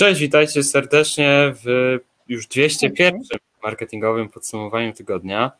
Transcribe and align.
Cześć, 0.00 0.20
witajcie 0.20 0.62
serdecznie 0.62 1.54
w 1.64 1.98
już 2.28 2.46
201 2.46 3.20
marketingowym 3.62 4.28
podsumowaniu 4.28 4.92
tygodnia. 4.92 5.50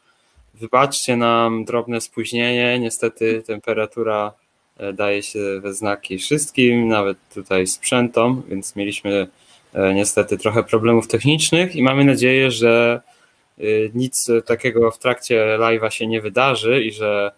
Wybaczcie 0.54 1.16
nam 1.16 1.64
drobne 1.64 2.00
spóźnienie, 2.00 2.78
niestety 2.78 3.42
temperatura 3.46 4.32
e, 4.78 4.92
daje 4.92 5.22
się 5.22 5.60
we 5.62 5.74
znaki 5.74 6.18
wszystkim, 6.18 6.88
nawet 6.88 7.18
tutaj 7.34 7.66
sprzętom, 7.66 8.42
więc 8.48 8.76
mieliśmy 8.76 9.28
e, 9.74 9.94
niestety 9.94 10.38
trochę 10.38 10.62
problemów 10.62 11.08
technicznych 11.08 11.76
i 11.76 11.82
mamy 11.82 12.04
nadzieję, 12.04 12.50
że 12.50 13.00
e, 13.58 13.62
nic 13.94 14.30
takiego 14.46 14.90
w 14.90 14.98
trakcie 14.98 15.58
live'a 15.58 15.90
się 15.90 16.06
nie 16.06 16.20
wydarzy 16.20 16.82
i 16.82 16.92
że 16.92 17.32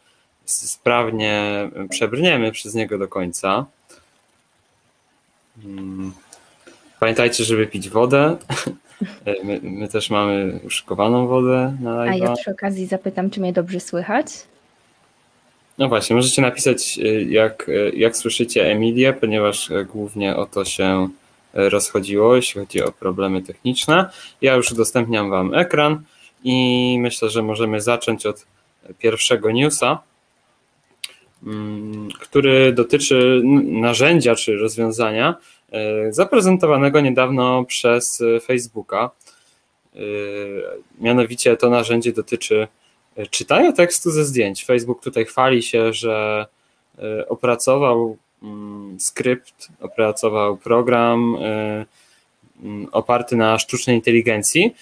sprawnie 0.44 1.70
przebrniemy 1.90 2.52
przez 2.52 2.74
niego 2.74 2.98
do 2.98 3.08
końca. 3.08 3.66
Pamiętajcie, 7.02 7.44
żeby 7.44 7.66
pić 7.66 7.88
wodę. 7.88 8.36
My, 9.44 9.60
my 9.62 9.88
też 9.88 10.10
mamy 10.10 10.60
uszykowaną 10.64 11.26
wodę 11.26 11.76
na 11.80 11.96
live. 11.96 12.10
A 12.10 12.16
ja 12.16 12.32
przy 12.36 12.50
okazji 12.50 12.86
zapytam, 12.86 13.30
czy 13.30 13.40
mnie 13.40 13.52
dobrze 13.52 13.80
słychać? 13.80 14.26
No 15.78 15.88
właśnie, 15.88 16.16
możecie 16.16 16.42
napisać, 16.42 16.98
y, 16.98 17.24
jak, 17.24 17.68
y, 17.68 17.92
jak 17.96 18.16
słyszycie 18.16 18.70
Emilię, 18.70 19.12
ponieważ 19.12 19.70
głównie 19.92 20.36
o 20.36 20.46
to 20.46 20.64
się 20.64 21.08
rozchodziło, 21.54 22.36
jeśli 22.36 22.60
chodzi 22.60 22.82
o 22.82 22.92
problemy 22.92 23.42
techniczne. 23.42 24.10
Ja 24.42 24.54
już 24.54 24.72
udostępniam 24.72 25.30
Wam 25.30 25.54
ekran 25.54 26.02
i 26.44 26.96
myślę, 27.00 27.30
że 27.30 27.42
możemy 27.42 27.80
zacząć 27.80 28.26
od 28.26 28.46
pierwszego 28.98 29.50
newsa, 29.50 29.98
mm, 31.46 32.08
który 32.20 32.72
dotyczy 32.72 33.42
narzędzia 33.64 34.34
czy 34.34 34.56
rozwiązania, 34.56 35.36
E, 35.36 35.61
zaprezentowanego 36.10 37.00
niedawno 37.00 37.64
przez 37.64 38.20
e, 38.20 38.40
Facebooka. 38.40 39.10
E, 39.94 39.98
mianowicie 41.00 41.56
to 41.56 41.70
narzędzie 41.70 42.12
dotyczy 42.12 42.68
czytania 43.30 43.72
tekstu 43.72 44.10
ze 44.10 44.24
zdjęć. 44.24 44.64
Facebook 44.64 45.02
tutaj 45.02 45.24
chwali 45.24 45.62
się, 45.62 45.92
że 45.92 46.46
opracował 47.28 48.16
mm, 48.42 49.00
skrypt, 49.00 49.68
opracował 49.80 50.56
program 50.56 51.36
mm, 51.36 52.88
oparty 52.92 53.36
na 53.36 53.58
sztucznej 53.58 53.96
inteligencji, 53.96 54.74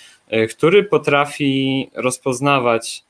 który 0.50 0.84
potrafi 0.84 1.90
rozpoznawać 1.94 3.04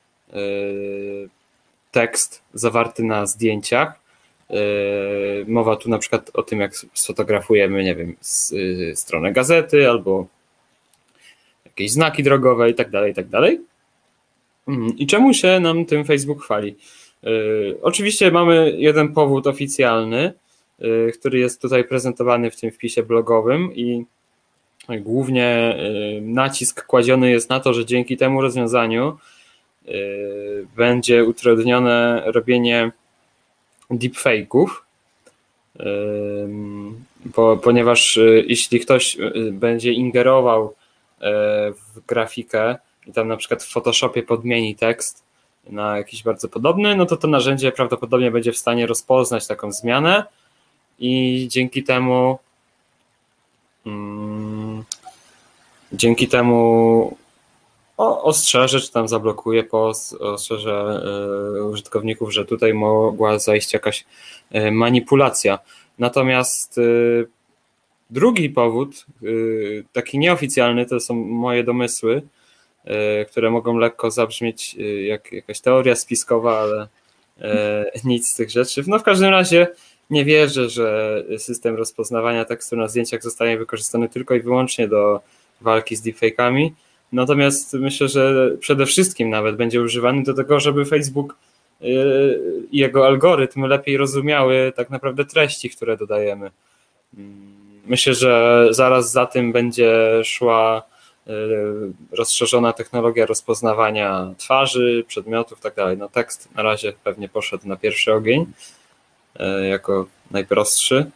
tekst 1.90 2.42
zawarty 2.54 3.02
na 3.02 3.26
zdjęciach 3.26 4.00
mowa 5.46 5.76
tu 5.76 5.90
na 5.90 5.98
przykład 5.98 6.30
o 6.34 6.42
tym, 6.42 6.60
jak 6.60 6.76
sfotografujemy, 6.94 7.84
nie 7.84 7.94
wiem, 7.94 8.16
y, 8.52 8.92
stronę 8.96 9.32
gazety 9.32 9.90
albo 9.90 10.26
jakieś 11.64 11.90
znaki 11.90 12.22
drogowe 12.22 12.70
i 12.70 12.74
tak 12.74 12.90
dalej, 12.90 13.12
i 13.12 13.14
tak 13.14 13.28
dalej. 13.28 13.60
Mm, 14.68 14.98
I 14.98 15.06
czemu 15.06 15.34
się 15.34 15.60
nam 15.60 15.86
tym 15.86 16.04
Facebook 16.04 16.42
chwali? 16.42 16.76
Yy, 17.22 17.78
oczywiście 17.82 18.30
mamy 18.30 18.74
jeden 18.76 19.12
powód 19.14 19.46
oficjalny, 19.46 20.32
yy, 20.78 21.12
który 21.18 21.38
jest 21.38 21.62
tutaj 21.62 21.84
prezentowany 21.84 22.50
w 22.50 22.60
tym 22.60 22.70
wpisie 22.70 23.02
blogowym 23.02 23.74
i 23.74 24.04
głównie 24.88 25.76
nacisk 26.22 26.86
kładziony 26.86 27.30
jest 27.30 27.50
na 27.50 27.60
to, 27.60 27.74
że 27.74 27.86
dzięki 27.86 28.16
temu 28.16 28.42
rozwiązaniu 28.42 29.18
będzie 30.76 31.24
utrudnione 31.24 32.22
robienie 32.26 32.92
deepfake'ów, 33.90 34.68
bo, 37.24 37.56
ponieważ 37.56 38.16
y, 38.16 38.44
jeśli 38.48 38.80
ktoś 38.80 39.16
y, 39.18 39.52
będzie 39.52 39.92
ingerował 39.92 40.64
e, 40.64 40.72
w 41.72 42.06
grafikę 42.06 42.76
i 43.06 43.12
tam 43.12 43.28
na 43.28 43.36
przykład 43.36 43.62
w 43.64 43.72
Photoshopie 43.72 44.22
podmieni 44.22 44.76
tekst 44.76 45.22
na 45.70 45.96
jakiś 45.96 46.22
bardzo 46.22 46.48
podobny, 46.48 46.96
no 46.96 47.06
to 47.06 47.16
to 47.16 47.28
narzędzie 47.28 47.72
prawdopodobnie 47.72 48.30
będzie 48.30 48.52
w 48.52 48.58
stanie 48.58 48.86
rozpoznać 48.86 49.46
taką 49.46 49.72
zmianę 49.72 50.24
i 50.98 51.46
dzięki 51.50 51.82
temu 51.82 52.38
mm, 53.86 54.84
dzięki 55.92 56.28
temu 56.28 57.16
ostrzeże, 58.00 58.80
czy 58.80 58.92
tam 58.92 59.08
zablokuje 59.08 59.64
post, 59.64 60.14
ostrzeże 60.14 61.02
e, 61.58 61.64
użytkowników, 61.64 62.32
że 62.32 62.44
tutaj 62.44 62.74
mogła 62.74 63.38
zajść 63.38 63.72
jakaś 63.72 64.04
e, 64.50 64.70
manipulacja. 64.70 65.58
Natomiast 65.98 66.78
e, 66.78 66.82
drugi 68.10 68.50
powód, 68.50 69.06
taki 69.92 70.18
nieoficjalny, 70.18 70.86
to 70.86 71.00
są 71.00 71.14
moje 71.14 71.64
domysły, 71.64 72.22
które 73.30 73.50
mogą 73.50 73.78
lekko 73.78 74.10
zabrzmieć 74.10 74.76
jak 75.06 75.32
jakaś 75.32 75.60
teoria 75.60 75.96
spiskowa, 75.96 76.58
ale 76.58 76.88
nic 78.04 78.28
z 78.28 78.36
tych 78.36 78.50
rzeczy. 78.50 78.84
No 78.86 78.98
w 78.98 79.02
każdym 79.02 79.30
razie 79.30 79.68
nie 80.10 80.24
wierzę, 80.24 80.68
że 80.68 81.22
system 81.38 81.76
rozpoznawania 81.76 82.44
tekstu 82.44 82.76
na 82.76 82.88
zdjęciach 82.88 83.22
zostanie 83.22 83.58
wykorzystany 83.58 84.08
tylko 84.08 84.34
i 84.34 84.40
wyłącznie 84.40 84.88
do 84.88 85.20
walki 85.60 85.96
z 85.96 86.02
deepfake'ami 86.02 86.70
Natomiast 87.12 87.72
myślę, 87.72 88.08
że 88.08 88.50
przede 88.60 88.86
wszystkim 88.86 89.30
nawet 89.30 89.56
będzie 89.56 89.82
używany 89.82 90.22
do 90.22 90.34
tego, 90.34 90.60
żeby 90.60 90.84
Facebook 90.84 91.36
y, 91.82 91.86
i 92.72 92.78
jego 92.78 93.06
algorytm 93.06 93.62
lepiej 93.62 93.96
rozumiały 93.96 94.72
tak 94.76 94.90
naprawdę 94.90 95.24
treści, 95.24 95.70
które 95.70 95.96
dodajemy. 95.96 96.50
Myślę, 97.86 98.14
że 98.14 98.66
zaraz 98.70 99.12
za 99.12 99.26
tym 99.26 99.52
będzie 99.52 100.20
szła 100.24 100.82
y, 101.26 101.30
rozszerzona 102.12 102.72
technologia 102.72 103.26
rozpoznawania 103.26 104.34
twarzy, 104.38 105.04
przedmiotów 105.08 105.60
tak 105.60 105.74
dalej. 105.74 105.96
No 105.96 106.08
tekst 106.08 106.48
na 106.54 106.62
razie 106.62 106.92
pewnie 107.04 107.28
poszedł 107.28 107.68
na 107.68 107.76
pierwszy 107.76 108.12
ogień 108.12 108.46
y, 109.40 109.68
jako 109.68 110.06
najprostszy. 110.30 111.10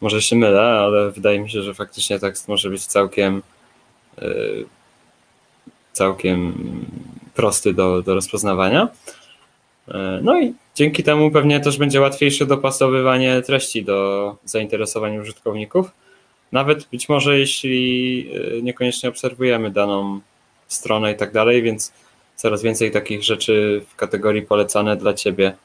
Może 0.00 0.22
się 0.22 0.36
mylę, 0.36 0.62
ale 0.62 1.10
wydaje 1.10 1.40
mi 1.40 1.50
się, 1.50 1.62
że 1.62 1.74
faktycznie 1.74 2.18
tekst 2.18 2.48
może 2.48 2.70
być 2.70 2.86
całkiem 2.86 3.42
całkiem 5.94 6.54
prosty 7.34 7.74
do, 7.74 8.02
do 8.02 8.14
rozpoznawania. 8.14 8.88
E, 9.88 10.20
no 10.22 10.40
i 10.40 10.54
dzięki 10.74 11.02
temu 11.02 11.30
pewnie 11.30 11.60
też 11.60 11.78
będzie 11.78 12.00
łatwiejsze 12.00 12.46
dopasowywanie 12.46 13.42
treści 13.42 13.84
do 13.84 14.36
zainteresowań 14.44 15.18
użytkowników. 15.18 15.90
Nawet 16.52 16.86
być 16.86 17.08
może 17.08 17.38
jeśli 17.38 18.30
e, 18.58 18.62
niekoniecznie 18.62 19.08
obserwujemy 19.08 19.70
daną 19.70 20.20
stronę 20.68 21.12
i 21.12 21.16
tak 21.16 21.32
dalej, 21.32 21.62
więc 21.62 21.92
coraz 22.36 22.62
więcej 22.62 22.90
takich 22.90 23.22
rzeczy 23.22 23.84
w 23.88 23.96
kategorii 23.96 24.42
polecane 24.42 24.96
dla 24.96 25.14
Ciebie 25.14 25.56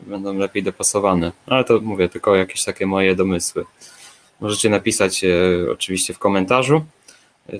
będą 0.00 0.38
lepiej 0.38 0.62
dopasowane. 0.62 1.32
No, 1.46 1.56
ale 1.56 1.64
to 1.64 1.80
mówię 1.80 2.08
tylko 2.08 2.36
jakieś 2.36 2.64
takie 2.64 2.86
moje 2.86 3.14
domysły. 3.14 3.64
Możecie 4.40 4.68
napisać 4.68 5.24
e, 5.24 5.30
oczywiście 5.72 6.14
w 6.14 6.18
komentarzu, 6.18 6.84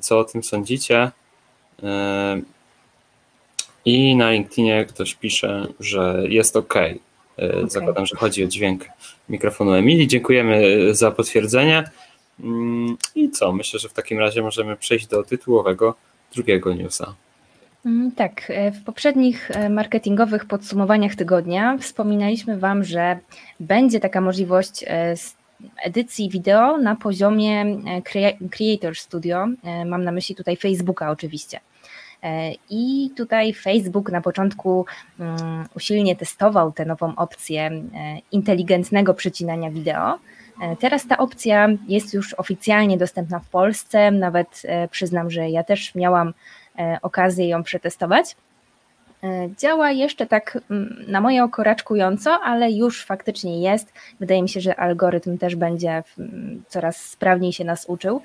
co 0.00 0.18
o 0.18 0.24
tym 0.24 0.44
sądzicie. 0.44 1.10
I 3.84 4.16
na 4.16 4.30
LinkedInie 4.30 4.84
ktoś 4.84 5.14
pisze, 5.14 5.66
że 5.80 6.22
jest 6.28 6.56
OK. 6.56 6.76
E, 6.76 6.96
okay. 7.36 7.70
Zakładam, 7.70 8.06
że 8.06 8.16
chodzi 8.16 8.44
o 8.44 8.46
dźwięk 8.46 8.84
mikrofonu 9.28 9.72
Emilii. 9.72 10.08
Dziękujemy 10.08 10.64
za 10.94 11.10
potwierdzenie. 11.10 11.84
I 13.14 13.30
co? 13.30 13.52
Myślę, 13.52 13.80
że 13.80 13.88
w 13.88 13.92
takim 13.92 14.18
razie 14.18 14.42
możemy 14.42 14.76
przejść 14.76 15.06
do 15.06 15.22
tytułowego 15.22 15.94
drugiego 16.34 16.74
newsa. 16.74 17.14
Mm, 17.86 18.12
tak, 18.12 18.42
e, 18.48 18.70
w 18.70 18.84
poprzednich 18.84 19.50
e, 19.50 19.68
marketingowych 19.68 20.44
podsumowaniach 20.44 21.14
tygodnia 21.14 21.78
wspominaliśmy 21.80 22.58
Wam, 22.58 22.84
że 22.84 23.18
będzie 23.60 24.00
taka 24.00 24.20
możliwość 24.20 24.84
edycji 25.84 26.30
wideo 26.30 26.78
na 26.78 26.96
poziomie 26.96 27.76
Creator 28.50 28.96
Studio. 28.96 29.46
Mam 29.86 30.04
na 30.04 30.12
myśli 30.12 30.34
tutaj 30.34 30.56
Facebooka 30.56 31.10
oczywiście. 31.10 31.60
E, 32.22 32.52
I 32.70 33.10
tutaj 33.16 33.54
Facebook 33.54 34.12
na 34.12 34.20
początku 34.20 34.86
mm, 35.20 35.64
usilnie 35.76 36.16
testował 36.16 36.72
tę 36.72 36.84
nową 36.84 37.14
opcję 37.16 37.62
e, 37.62 37.80
inteligentnego 38.32 39.14
przecinania 39.14 39.70
wideo. 39.70 40.18
E, 40.62 40.76
teraz 40.76 41.06
ta 41.06 41.18
opcja 41.18 41.68
jest 41.88 42.14
już 42.14 42.34
oficjalnie 42.34 42.98
dostępna 42.98 43.38
w 43.38 43.48
Polsce. 43.48 44.10
Nawet 44.10 44.62
przyznam, 44.90 45.30
że 45.30 45.50
ja 45.50 45.64
też 45.64 45.94
miałam 45.94 46.34
okazję 47.02 47.48
ją 47.48 47.62
przetestować. 47.62 48.36
Działa 49.58 49.90
jeszcze 49.90 50.26
tak 50.26 50.58
mm, 50.70 51.04
na 51.08 51.20
moje 51.20 51.44
oko 51.44 51.62
raczkująco, 51.62 52.40
ale 52.44 52.72
już 52.72 53.04
faktycznie 53.04 53.62
jest. 53.62 53.92
Wydaje 54.20 54.42
mi 54.42 54.48
się, 54.48 54.60
że 54.60 54.76
algorytm 54.76 55.38
też 55.38 55.56
będzie 55.56 56.02
mm, 56.18 56.62
coraz 56.68 56.96
sprawniej 56.96 57.52
się 57.52 57.64
nas 57.64 57.86
uczył. 57.86 58.22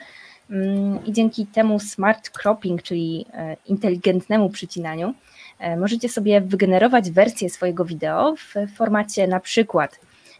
Mm, 0.51 1.05
i 1.05 1.13
dzięki 1.13 1.45
temu 1.45 1.79
smart 1.79 2.29
cropping, 2.43 2.83
czyli 2.83 3.25
e, 3.33 3.55
inteligentnemu 3.65 4.49
przycinaniu, 4.49 5.13
e, 5.59 5.77
możecie 5.77 6.09
sobie 6.09 6.41
wygenerować 6.41 7.11
wersję 7.11 7.49
swojego 7.49 7.85
wideo 7.85 8.35
w 8.35 8.75
formacie 8.75 9.27
na 9.27 9.39
przykład 9.39 9.99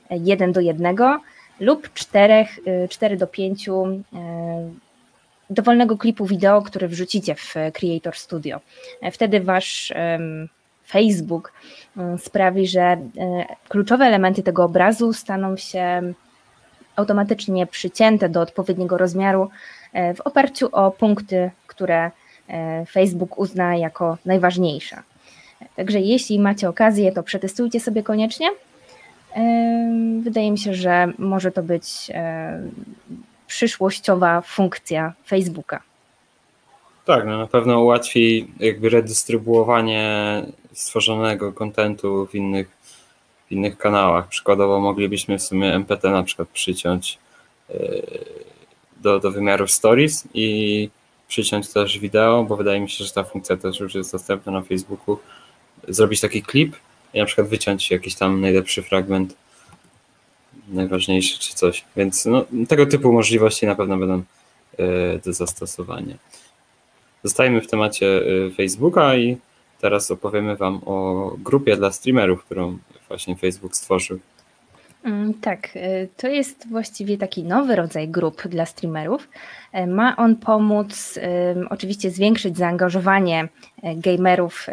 1 0.10 0.52
do 0.52 0.62
1 0.62 0.96
lub 1.60 1.94
4, 1.94 2.46
4 2.90 3.18
do 3.18 3.28
5 3.28 3.70
dowolnego 5.50 5.98
klipu 5.98 6.26
wideo, 6.26 6.62
który 6.62 6.88
wrzucicie 6.88 7.36
w 7.36 7.54
Creator 7.74 8.16
Studio. 8.16 8.60
Wtedy 9.12 9.40
wasz 9.40 9.94
Facebook 10.88 11.54
sprawi, 12.18 12.68
że 12.68 12.98
kluczowe 13.70 14.06
elementy 14.06 14.44
tego 14.44 14.64
obrazu 14.64 15.14
staną 15.14 15.58
się 15.58 16.14
automatycznie 16.96 17.68
przycięte 17.68 18.30
do 18.30 18.42
odpowiedniego 18.42 18.98
rozmiaru 18.98 19.50
w 19.94 20.22
oparciu 20.22 20.70
o 20.72 20.92
punkty, 20.92 21.52
które 21.68 22.12
Facebook 22.92 23.40
uzna 23.40 23.76
jako 23.76 24.18
najważniejsze. 24.26 24.96
Także 25.76 26.00
jeśli 26.00 26.40
macie 26.40 26.70
okazję, 26.70 27.12
to 27.12 27.24
przetestujcie 27.24 27.80
sobie 27.80 28.04
koniecznie. 28.04 28.50
Wydaje 30.22 30.52
mi 30.52 30.58
się, 30.58 30.74
że 30.74 31.14
może 31.18 31.52
to 31.52 31.64
być 31.64 32.12
przyszłościowa 33.48 34.42
funkcja 34.42 35.14
Facebooka. 35.28 35.82
Tak, 37.06 37.26
no 37.26 37.38
na 37.38 37.48
pewno 37.48 37.82
ułatwi 37.82 38.52
jakby 38.60 38.90
redystrybuowanie 38.90 40.42
stworzonego 40.74 41.54
kontentu 41.54 42.26
w 42.26 42.36
innych, 42.36 42.68
w 43.48 43.52
innych 43.52 43.78
kanałach. 43.78 44.28
Przykładowo 44.28 44.80
moglibyśmy 44.80 45.38
w 45.38 45.44
sumie 45.44 45.74
MPT 45.74 46.10
na 46.10 46.24
przykład 46.24 46.48
przyciąć 46.48 47.20
do, 49.08 49.20
do 49.20 49.32
wymiaru 49.32 49.68
stories 49.68 50.28
i 50.34 50.90
przyciąć 51.28 51.74
też 51.74 52.00
wideo, 52.00 52.44
bo 52.44 52.56
wydaje 52.56 52.80
mi 52.80 52.90
się, 52.90 53.04
że 53.04 53.12
ta 53.12 53.24
funkcja 53.24 53.58
też 53.58 53.80
już 53.80 53.96
jest 53.96 54.12
dostępna 54.12 54.52
na 54.52 54.62
Facebooku 54.62 55.18
zrobić 55.88 56.22
taki 56.22 56.42
klip 56.42 56.76
i 57.14 57.20
na 57.20 57.26
przykład 57.26 57.48
wyciąć 57.48 57.92
jakiś 57.92 58.16
tam 58.16 58.42
najlepszy 58.42 58.84
fragment, 58.84 59.36
najważniejszy 60.68 61.40
czy 61.40 61.54
coś. 61.54 61.86
Więc 61.96 62.26
no, 62.26 62.46
tego 62.68 62.86
typu 62.86 63.14
możliwości 63.14 63.66
na 63.66 63.76
pewno 63.76 63.98
będą 63.98 64.24
e, 64.78 65.20
do 65.20 65.34
zastosowania. 65.34 66.16
Zostajemy 67.24 67.62
w 67.62 67.68
temacie 67.68 68.08
e, 68.08 68.52
Facebooka 68.52 69.16
i 69.16 69.38
teraz 69.82 70.12
opowiemy 70.12 70.56
Wam 70.56 70.82
o 70.86 71.32
grupie 71.38 71.78
dla 71.78 71.92
streamerów, 71.92 72.46
którą 72.46 72.78
właśnie 73.08 73.36
Facebook 73.36 73.76
stworzył. 73.76 74.20
Mm, 75.08 75.34
tak, 75.34 75.76
y, 75.76 76.10
to 76.18 76.28
jest 76.28 76.70
właściwie 76.70 77.18
taki 77.18 77.44
nowy 77.44 77.76
rodzaj 77.76 78.08
grup 78.08 78.48
dla 78.48 78.66
streamerów. 78.66 79.30
Y, 79.76 79.88
ma 79.88 80.16
on 80.16 80.36
pomóc 80.36 81.20
oczywiście 81.70 82.12
zwiększyć 82.12 82.58
zaangażowanie 82.58 83.44
y, 83.44 83.48
gamerów 83.96 84.68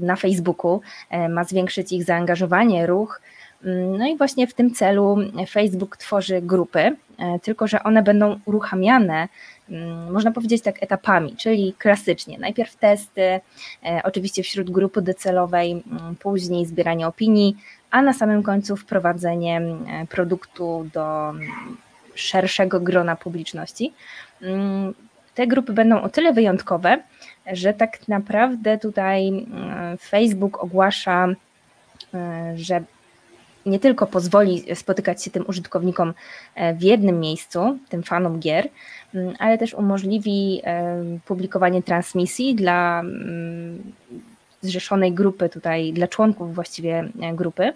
na 0.00 0.16
Facebooku, 0.16 0.80
ma 1.28 1.44
zwiększyć 1.44 1.92
ich 1.92 2.04
zaangażowanie, 2.04 2.86
ruch. 2.86 3.20
Mm, 3.64 3.98
no 3.98 4.06
i 4.06 4.16
właśnie 4.16 4.46
w 4.46 4.54
tym 4.54 4.74
celu 4.74 5.16
Facebook 5.48 5.96
tworzy 5.96 6.42
grupy, 6.42 6.96
tylko 7.42 7.66
że 7.66 7.82
one 7.82 8.02
będą 8.02 8.40
uruchamiane, 8.44 9.28
mm, 9.70 10.12
można 10.12 10.32
powiedzieć 10.32 10.62
tak 10.62 10.82
etapami, 10.82 11.36
czyli 11.36 11.74
klasycznie. 11.78 12.38
Najpierw 12.38 12.76
testy, 12.76 13.40
oczywiście 14.04 14.42
wśród 14.42 14.70
grupy 14.70 15.02
docelowej, 15.02 15.82
później 16.18 16.66
zbieranie 16.66 17.06
opinii, 17.06 17.56
a 17.90 18.02
na 18.02 18.12
samym 18.12 18.42
końcu 18.42 18.76
wprowadzenie 18.76 19.60
e, 19.60 20.06
produktu 20.06 20.90
do 20.92 21.32
szerszego 22.14 22.80
grona 22.80 23.16
publiczności. 23.16 23.92
Mm, 24.42 24.94
te 25.34 25.46
grupy 25.46 25.72
będą 25.72 26.02
o 26.02 26.08
tyle 26.08 26.32
wyjątkowe, 26.32 27.02
że 27.52 27.74
tak 27.74 28.08
naprawdę 28.08 28.78
tutaj 28.78 29.28
mm, 29.28 29.98
Facebook 29.98 30.64
ogłasza, 30.64 31.28
e, 32.14 32.52
że 32.56 32.84
nie 33.66 33.80
tylko 33.80 34.06
pozwoli 34.06 34.74
spotykać 34.74 35.24
się 35.24 35.30
tym 35.30 35.44
użytkownikom 35.48 36.14
e, 36.54 36.74
w 36.74 36.82
jednym 36.82 37.20
miejscu, 37.20 37.78
tym 37.88 38.02
fanom 38.02 38.38
gier, 38.38 38.68
mm, 39.14 39.34
ale 39.38 39.58
też 39.58 39.74
umożliwi 39.74 40.62
publikowanie 41.24 41.82
transmisji 41.82 42.54
dla 42.54 43.02
zrzeszonej 44.60 45.12
grupy 45.12 45.48
tutaj, 45.48 45.92
dla 45.92 46.08
członków 46.08 46.54
właściwie 46.54 47.08
e, 47.22 47.34
grupy. 47.34 47.72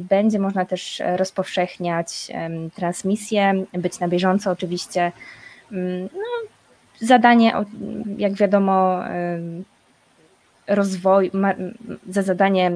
Będzie 0.00 0.38
można 0.38 0.64
też 0.64 1.02
rozpowszechniać 1.16 2.28
transmisje, 2.74 3.64
być 3.72 4.00
na 4.00 4.08
bieżąco 4.08 4.50
oczywiście. 4.50 5.12
Mm, 5.72 6.08
no, 6.12 6.48
zadanie, 7.00 7.52
jak 8.18 8.32
wiadomo, 8.32 9.00
rozwój, 10.70 11.30
za 12.08 12.22
zadanie, 12.22 12.72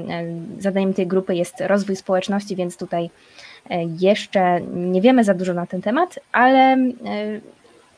zadaniem 0.59 0.95
tej 0.95 1.07
grupy 1.07 1.35
jest 1.35 1.61
rozwój 1.61 1.97
społeczności, 1.97 2.57
więc 2.57 2.77
tutaj 2.77 3.11
e, 3.71 3.85
jeszcze 3.85 4.61
nie 4.61 5.01
wiemy 5.01 5.25
za 5.25 5.35
dużo 5.35 5.55
na 5.55 5.67
ten 5.67 5.83
temat, 5.83 6.19
ale 6.33 6.59
e, 6.59 6.79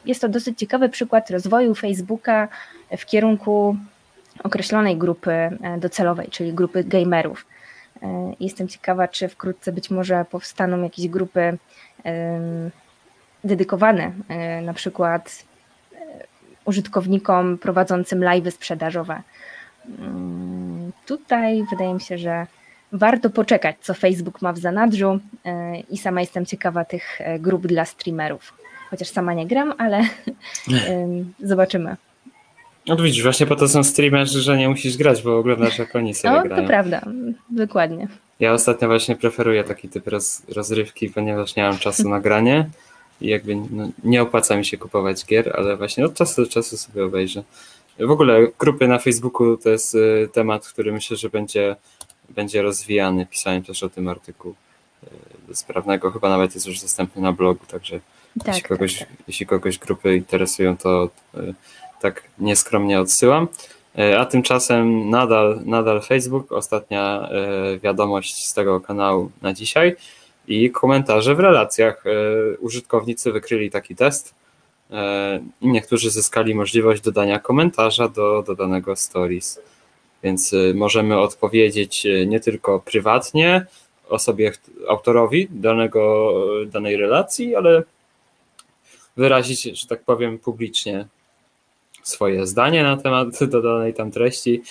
jest 0.04 0.20
to 0.20 0.28
dosyć 0.28 0.58
ciekawy 0.58 0.88
przykład 0.88 1.31
rozwoju 1.31 1.75
Facebooka 1.75 2.48
w 2.98 3.06
kierunku 3.06 3.76
określonej 4.44 4.96
grupy 4.96 5.31
e, 5.31 5.78
docelowej, 5.78 6.28
czyli 6.28 6.52
grupy 6.52 6.84
gamerów. 6.84 7.46
E, 8.02 8.32
jestem 8.40 8.69
ciekawa, 8.69 9.08
czy 9.08 9.28
wkrótce 9.28 9.72
być 9.72 9.90
może 9.90 10.25
powstaną 10.31 10.82
jakieś 10.82 11.08
grupy 11.08 11.58
dedykowane 13.44 14.12
e, 14.28 14.60
na 14.60 14.75
przykład 14.75 15.44
użytkownikom 16.64 17.58
prowadzącym 17.58 18.25
live 18.25 18.54
sprzedażowe. 18.54 19.22
Mm, 19.98 20.92
tutaj 21.06 21.64
wydaje 21.70 21.94
mi 21.94 22.00
się, 22.00 22.18
że 22.18 22.46
warto 22.92 23.30
poczekać, 23.30 23.76
co 23.80 23.94
Facebook 23.94 24.42
ma 24.42 24.52
w 24.52 24.58
zanadrzu 24.58 25.20
i 25.90 25.98
sama 25.98 26.20
jestem 26.20 26.46
ciekawa 26.46 26.84
tych 26.84 27.18
grup 27.38 27.66
dla 27.66 27.84
streamerów. 27.84 28.52
Chociaż 28.90 29.08
sama 29.08 29.34
nie 29.34 29.46
gram, 29.46 29.74
ale 29.78 30.02
zobaczymy. 31.42 31.96
No 32.86 32.96
to 32.96 33.02
widzisz, 33.02 33.22
właśnie 33.22 33.46
po 33.46 33.56
to 33.56 33.68
są 33.68 33.84
streamerzy, 33.84 34.40
że 34.40 34.56
nie 34.56 34.68
musisz 34.68 34.96
grać, 34.96 35.22
bo 35.22 35.38
oglądasz 35.38 35.78
jak 35.78 35.96
oni 35.96 36.14
sobie 36.14 36.34
no, 36.34 36.42
grają. 36.42 36.62
to 36.62 36.68
prawda, 36.68 37.02
dokładnie. 37.50 38.08
Ja 38.40 38.52
ostatnio 38.52 38.88
właśnie 38.88 39.16
preferuję 39.16 39.64
taki 39.64 39.88
typ 39.88 40.08
roz, 40.08 40.42
rozrywki, 40.48 41.10
ponieważ 41.10 41.56
nie 41.56 41.62
mam 41.62 41.78
czasu 41.78 42.08
na 42.08 42.20
granie 42.20 42.68
i 43.20 43.28
jakby 43.28 43.56
no, 43.56 43.88
nie 44.04 44.22
opłaca 44.22 44.56
mi 44.56 44.64
się 44.64 44.78
kupować 44.78 45.26
gier, 45.26 45.52
ale 45.56 45.76
właśnie 45.76 46.04
od 46.04 46.14
czasu 46.14 46.44
do 46.44 46.50
czasu 46.50 46.76
sobie 46.76 47.04
obejrzę. 47.04 47.42
W 47.98 48.10
ogóle 48.10 48.48
grupy 48.58 48.88
na 48.88 48.98
Facebooku 48.98 49.56
to 49.56 49.70
jest 49.70 49.94
y, 49.94 50.28
temat, 50.32 50.69
który 50.69 50.93
myślę, 50.93 51.16
że 51.16 51.31
będzie, 51.31 51.76
będzie 52.28 52.62
rozwijany. 52.62 53.26
Pisałem 53.26 53.62
też 53.62 53.82
o 53.82 53.88
tym 53.88 54.08
artykuł 54.08 54.54
y, 55.50 55.54
sprawnego, 55.54 56.10
chyba 56.10 56.28
nawet 56.28 56.54
jest 56.54 56.66
już 56.66 56.81
dostępny 56.81 57.22
na 57.22 57.32
blogu, 57.32 57.66
także 57.69 58.00
tak, 58.44 58.54
jeśli, 58.54 58.62
kogoś, 58.62 58.98
tak, 58.98 59.08
tak. 59.08 59.16
jeśli 59.28 59.46
kogoś 59.46 59.78
grupy 59.78 60.16
interesują, 60.16 60.76
to 60.76 61.11
y, 61.35 61.54
tak 62.00 62.23
nieskromnie 62.38 63.00
odsyłam. 63.00 63.49
A 64.18 64.25
tymczasem 64.25 65.11
nadal, 65.11 65.61
nadal 65.64 66.02
Facebook, 66.02 66.52
ostatnia 66.52 67.28
wiadomość 67.82 68.47
z 68.47 68.54
tego 68.54 68.80
kanału 68.80 69.30
na 69.42 69.52
dzisiaj 69.52 69.97
i 70.47 70.70
komentarze 70.70 71.35
w 71.35 71.40
relacjach. 71.40 72.04
Użytkownicy 72.61 73.32
wykryli 73.32 73.70
taki 73.70 73.97
test 73.97 74.35
niektórzy 75.62 76.11
zyskali 76.11 76.55
możliwość 76.55 77.02
dodania 77.02 77.38
komentarza 77.38 78.09
do 78.09 78.43
dodanego 78.47 78.97
stories. 78.97 79.61
Więc 80.23 80.55
możemy 80.75 81.19
odpowiedzieć 81.19 82.07
nie 82.26 82.40
tylko 82.40 82.81
prywatnie 82.81 83.66
osobie, 84.09 84.52
autorowi 84.88 85.49
danego, 85.50 86.33
danej 86.66 86.97
relacji, 86.97 87.57
ale 87.57 87.83
wyrazić, 89.16 89.62
że 89.62 89.87
tak 89.87 90.02
powiem, 90.02 90.38
publicznie 90.38 91.07
swoje 92.02 92.47
zdanie 92.47 92.83
na 92.83 92.97
temat 92.97 93.28
dodanej 93.55 93.95
tam 93.95 94.11
treści 94.11 94.62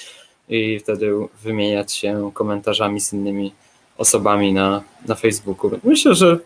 i 0.49 0.79
wtedy 0.79 1.11
wymieniać 1.43 1.93
się 1.93 2.31
komentarzami 2.33 3.01
z 3.01 3.13
innymi 3.13 3.53
osobami 3.97 4.53
na, 4.53 4.83
na 5.05 5.15
Facebooku. 5.15 5.71
Myślę, 5.83 6.15
że 6.15 6.39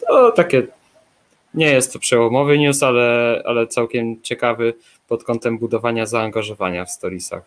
to 0.00 0.32
takie 0.32 0.66
nie 1.54 1.66
jest 1.66 1.92
to 1.92 1.98
przełomowy 1.98 2.58
news, 2.58 2.82
ale, 2.82 3.42
ale 3.44 3.66
całkiem 3.66 4.22
ciekawy 4.22 4.74
pod 5.08 5.24
kątem 5.24 5.58
budowania 5.58 6.06
zaangażowania 6.06 6.84
w 6.84 6.90
storiesach. 6.90 7.42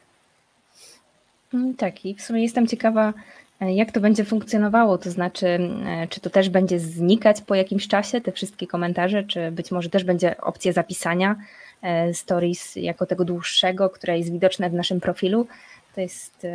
Mm, 1.53 1.75
tak, 1.75 2.05
i 2.05 2.15
w 2.15 2.21
sumie 2.21 2.43
jestem 2.43 2.67
ciekawa, 2.67 3.13
e, 3.61 3.73
jak 3.73 3.91
to 3.91 3.99
będzie 3.99 4.25
funkcjonowało, 4.25 4.97
to 4.97 5.11
znaczy, 5.11 5.47
e, 5.47 6.07
czy 6.09 6.19
to 6.19 6.29
też 6.29 6.49
będzie 6.49 6.79
znikać 6.79 7.41
po 7.41 7.55
jakimś 7.55 7.87
czasie, 7.87 8.21
te 8.21 8.31
wszystkie 8.31 8.67
komentarze, 8.67 9.23
czy 9.23 9.51
być 9.51 9.71
może 9.71 9.89
też 9.89 10.03
będzie 10.03 10.41
opcja 10.41 10.73
zapisania 10.73 11.35
E, 11.81 12.13
stories 12.13 12.75
jako 12.75 13.05
tego 13.05 13.25
dłuższego, 13.25 13.89
które 13.89 14.17
jest 14.17 14.31
widoczne 14.31 14.69
w 14.69 14.73
naszym 14.73 14.99
profilu. 14.99 15.47
To 15.95 16.01
jest 16.01 16.47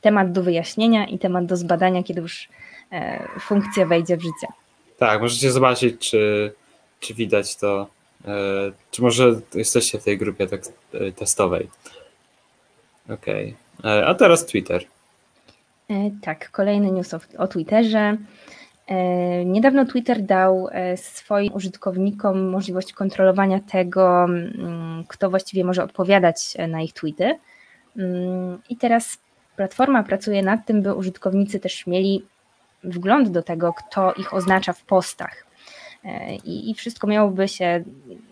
temat 0.00 0.32
do 0.32 0.42
wyjaśnienia 0.42 1.06
i 1.06 1.18
temat 1.18 1.46
do 1.46 1.56
zbadania, 1.56 2.02
kiedy 2.02 2.20
już 2.20 2.48
funkcja 3.40 3.86
wejdzie 3.86 4.16
w 4.16 4.22
życie. 4.22 4.46
Tak, 4.98 5.20
możecie 5.20 5.52
zobaczyć, 5.52 6.10
czy, 6.10 6.52
czy 7.02 7.14
widać 7.14 7.56
to, 7.56 7.86
czy 8.90 9.02
może 9.02 9.40
jesteście 9.54 9.98
w 9.98 10.04
tej 10.04 10.18
grupie 10.18 10.46
tak, 10.46 10.60
testowej. 11.16 11.70
Okej, 13.08 13.56
okay. 13.78 14.06
a 14.06 14.14
teraz 14.14 14.46
Twitter. 14.46 14.84
Tak, 16.22 16.50
kolejny 16.50 16.92
news 16.92 17.14
o, 17.14 17.20
o 17.38 17.48
Twitterze. 17.48 18.16
Niedawno 19.44 19.84
Twitter 19.84 20.22
dał 20.22 20.68
swoim 20.96 21.52
użytkownikom 21.52 22.48
możliwość 22.48 22.92
kontrolowania 22.92 23.60
tego, 23.60 24.24
mm, 24.24 25.04
kto 25.08 25.30
właściwie 25.30 25.64
może 25.64 25.84
odpowiadać 25.84 26.54
na 26.68 26.82
ich 26.82 26.92
tweety. 26.92 27.38
Mm, 27.96 28.58
I 28.68 28.76
teraz 28.76 29.18
platforma 29.56 30.02
pracuje 30.02 30.42
nad 30.42 30.66
tym, 30.66 30.82
by 30.82 30.94
użytkownicy 30.94 31.60
też 31.60 31.86
mieli 31.86 32.24
wgląd 32.84 33.28
do 33.28 33.42
tego, 33.42 33.72
kto 33.72 34.12
ich 34.12 34.34
oznacza 34.34 34.72
w 34.72 34.82
postach. 34.82 35.44
E, 36.04 36.34
I, 36.34 36.70
i 36.70 36.74
wszystko 36.74 37.06
miałoby 37.06 37.48
się 37.48 37.84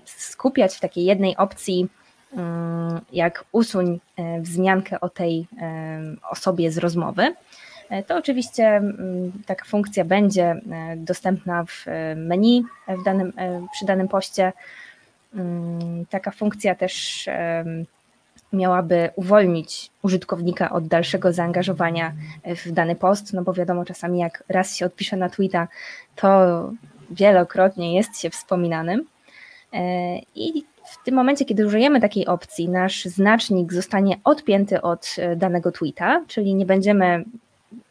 skupiać 0.05 0.77
w 0.77 0.81
takiej 0.81 1.05
jednej 1.05 1.37
opcji, 1.37 1.89
mm, 2.33 3.01
jak 3.13 3.45
usuń 3.53 4.01
e, 4.17 4.41
wzmiankę 4.41 5.01
o 5.01 5.09
tej 5.09 5.47
e, 5.61 6.01
osobie 6.31 6.73
z 6.73 6.79
rozmowy. 6.79 7.35
To 8.07 8.17
oczywiście 8.17 8.83
taka 9.47 9.65
funkcja 9.65 10.05
będzie 10.05 10.61
dostępna 10.97 11.65
w 11.65 11.87
menu 12.17 12.65
w 12.89 13.05
danym, 13.05 13.33
przy 13.73 13.85
danym 13.87 14.09
poście. 14.09 14.53
Mm, 15.35 16.07
taka 16.07 16.31
funkcja 16.31 16.75
też 16.75 17.27
miałaby 18.53 19.11
uwolnić 19.17 19.91
użytkownika 20.03 20.71
od 20.71 20.87
dalszego 20.87 21.33
zaangażowania 21.33 22.13
w 22.45 22.73
dany 22.73 22.97
post, 22.97 23.33
no 23.33 23.43
bo 23.43 23.53
wiadomo, 23.53 23.85
czasami 23.85 24.19
jak 24.19 24.45
raz 24.49 24.77
się 24.77 24.87
odpisze 24.87 25.17
na 25.17 25.29
tweeta, 25.29 25.69
to 26.17 26.73
wielokrotnie 27.11 27.97
jest 27.97 28.21
się 28.21 28.31
wspominanym. 28.31 29.07
E, 29.73 30.19
I 30.35 30.65
w 30.85 31.05
tym 31.05 31.15
momencie, 31.15 31.45
kiedy 31.45 31.67
użyjemy 31.67 32.01
takiej 32.01 32.27
opcji, 32.27 32.69
nasz 32.69 33.05
znacznik 33.05 33.73
zostanie 33.73 34.17
odpięty 34.25 34.83
od 34.83 35.17
e, 35.19 35.37
danego 35.37 35.73
tweeta, 35.73 36.25
czyli 36.29 36.55
nie 36.55 36.67
będziemy 36.67 37.25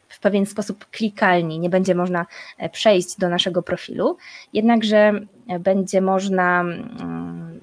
w 0.09 0.19
pewien 0.19 0.45
sposób 0.45 0.85
klikalni, 0.85 1.59
nie 1.59 1.69
będzie 1.69 1.95
można 1.95 2.25
e, 2.57 2.69
przejść 2.69 3.17
do 3.17 3.29
naszego 3.29 3.63
profilu, 3.63 4.17
jednakże 4.53 5.13
będzie 5.59 6.01
można, 6.01 6.61
mm, 6.61 7.59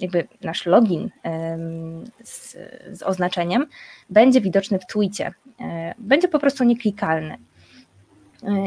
jakby 0.00 0.28
nasz 0.42 0.66
login 0.66 1.10
z, 2.24 2.56
z 2.92 3.02
oznaczeniem 3.02 3.66
będzie 4.10 4.40
widoczny 4.40 4.78
w 4.78 4.86
tweetie, 4.86 5.32
będzie 5.98 6.28
po 6.28 6.38
prostu 6.38 6.64
nieklikalny. 6.64 7.36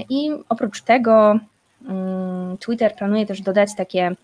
I 0.10 0.30
oprócz 0.50 0.82
tego 0.82 1.40
Twitter 2.60 2.96
planuje 2.96 3.26
też 3.26 3.42
dodać 3.42 3.76
takie 3.76 4.16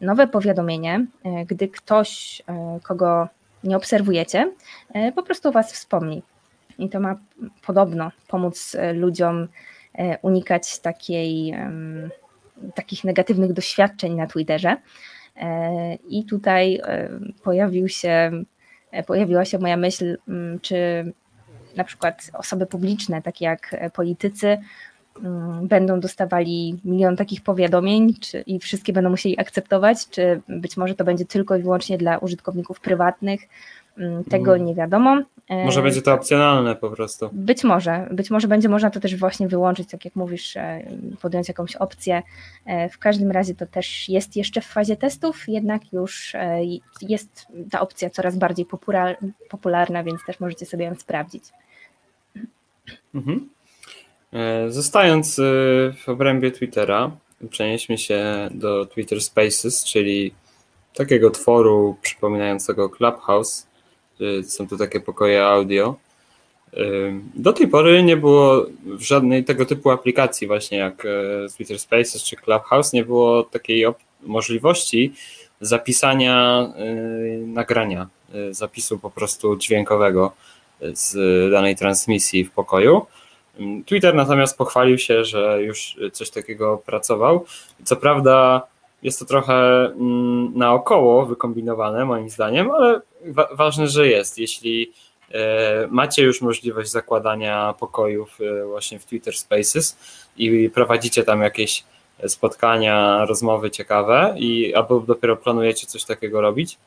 nowe 0.00 0.26
powiadomienie, 0.26 1.06
e, 1.24 1.44
gdy 1.44 1.68
ktoś, 1.68 2.42
e, 2.46 2.78
kogo 2.82 3.28
nie 3.64 3.76
obserwujecie, 3.76 4.52
e, 4.94 5.12
po 5.12 5.22
prostu 5.22 5.52
Was 5.52 5.72
wspomni. 5.72 6.22
I 6.78 6.88
to 6.88 7.00
ma 7.00 7.16
podobno 7.66 8.10
pomóc 8.28 8.76
ludziom 8.94 9.48
unikać 10.22 10.78
takiej, 10.78 11.54
takich 12.74 13.04
negatywnych 13.04 13.52
doświadczeń 13.52 14.14
na 14.14 14.26
Twitterze. 14.26 14.76
I 16.08 16.24
tutaj 16.24 16.80
pojawił 17.42 17.88
się, 17.88 18.30
pojawiła 19.06 19.44
się 19.44 19.58
moja 19.58 19.76
myśl, 19.76 20.18
mm, 20.28 20.60
czy 20.60 20.76
na 21.76 21.84
przykład 21.84 22.30
osoby 22.34 22.66
publiczne, 22.66 23.22
takie 23.22 23.44
jak 23.44 23.76
politycy, 23.92 24.46
Mm, 24.48 24.64
będą 25.62 26.00
dostawali 26.00 26.78
milion 26.84 27.16
takich 27.16 27.42
powiadomień 27.42 28.14
czy, 28.14 28.40
i 28.40 28.58
wszystkie 28.58 28.92
będą 28.92 29.10
musieli 29.10 29.40
akceptować, 29.40 30.08
czy 30.08 30.40
być 30.48 30.76
może 30.76 30.94
to 30.94 31.04
będzie 31.04 31.24
tylko 31.24 31.56
i 31.56 31.62
wyłącznie 31.62 31.98
dla 31.98 32.18
użytkowników 32.18 32.80
prywatnych. 32.80 33.40
Mm, 33.98 34.24
tego 34.24 34.54
mm. 34.54 34.66
nie 34.66 34.74
wiadomo. 34.74 35.22
Może 35.48 35.82
będzie 35.82 36.02
to 36.02 36.14
opcjonalne 36.14 36.76
po 36.76 36.90
prostu. 36.90 37.30
Być 37.32 37.64
może, 37.64 38.08
być 38.10 38.30
może 38.30 38.48
będzie 38.48 38.68
można 38.68 38.90
to 38.90 39.00
też 39.00 39.16
właśnie 39.16 39.48
wyłączyć, 39.48 39.90
tak 39.90 40.04
jak 40.04 40.16
mówisz, 40.16 40.56
e, 40.56 40.82
podjąć 41.22 41.48
jakąś 41.48 41.76
opcję. 41.76 42.22
E, 42.66 42.88
w 42.88 42.98
każdym 42.98 43.30
razie 43.30 43.54
to 43.54 43.66
też 43.66 44.08
jest 44.08 44.36
jeszcze 44.36 44.60
w 44.60 44.66
fazie 44.66 44.96
testów, 44.96 45.48
jednak 45.48 45.92
już 45.92 46.34
e, 46.34 46.58
jest 47.02 47.46
ta 47.70 47.80
opcja 47.80 48.10
coraz 48.10 48.36
bardziej 48.36 48.66
popularna, 49.48 50.04
więc 50.04 50.24
też 50.26 50.40
możecie 50.40 50.66
sobie 50.66 50.84
ją 50.84 50.94
sprawdzić. 50.94 51.44
Mhm. 53.14 53.48
E, 54.36 54.70
zostając 54.70 55.38
e, 55.38 55.42
w 55.92 56.08
obrębie 56.08 56.50
Twittera, 56.50 57.10
przenieśmy 57.50 57.98
się 57.98 58.48
do 58.50 58.86
Twitter 58.86 59.20
Spaces, 59.20 59.84
czyli 59.84 60.34
takiego 60.94 61.30
tworu 61.30 61.96
przypominającego 62.02 62.88
Clubhouse. 62.88 63.66
Są 64.46 64.68
to 64.68 64.76
takie 64.76 65.00
pokoje 65.00 65.46
audio. 65.46 65.96
E, 66.72 66.78
do 67.34 67.52
tej 67.52 67.68
pory 67.68 68.02
nie 68.02 68.16
było 68.16 68.66
w 68.84 69.02
żadnej 69.02 69.44
tego 69.44 69.66
typu 69.66 69.90
aplikacji, 69.90 70.46
właśnie 70.46 70.78
jak 70.78 71.06
Twitter 71.56 71.78
Spaces 71.78 72.24
czy 72.24 72.36
Clubhouse, 72.36 72.92
nie 72.92 73.04
było 73.04 73.42
takiej 73.42 73.84
możliwości 74.22 75.12
zapisania 75.60 76.66
nagrania, 77.46 78.08
zapisu 78.50 78.98
po 78.98 79.10
prostu 79.10 79.56
dźwiękowego 79.56 80.32
z 80.80 81.12
danej 81.52 81.76
transmisji 81.76 82.44
w 82.44 82.50
pokoju. 82.50 83.06
Twitter 83.86 84.14
natomiast 84.14 84.58
pochwalił 84.58 84.98
się, 84.98 85.24
że 85.24 85.62
już 85.62 85.96
coś 86.12 86.30
takiego 86.30 86.82
pracował. 86.86 87.44
Co 87.84 87.96
prawda 87.96 88.62
jest 89.02 89.18
to 89.18 89.24
trochę 89.24 89.84
mm, 89.84 90.52
naokoło 90.58 91.26
wykombinowane 91.26 92.04
moim 92.04 92.30
zdaniem, 92.30 92.70
ale 92.70 93.00
wa 93.24 93.48
ważne, 93.52 93.88
że 93.88 94.08
jest. 94.08 94.38
Jeśli 94.38 94.92
e, 95.32 95.88
macie 95.90 96.22
już 96.22 96.40
możliwość 96.42 96.90
zakładania 96.90 97.74
pokojów 97.80 98.38
e, 98.40 98.64
właśnie 98.64 98.98
w 98.98 99.04
Twitter 99.04 99.34
Spaces 99.34 99.96
i 100.36 100.70
prowadzicie 100.70 101.22
tam 101.22 101.42
jakieś 101.42 101.84
spotkania, 102.26 103.24
rozmowy 103.24 103.70
ciekawe 103.70 104.34
i 104.38 104.74
albo 104.74 105.00
dopiero 105.00 105.36
planujecie 105.36 105.86
coś 105.86 106.04
takiego 106.04 106.40
robić, 106.40 106.78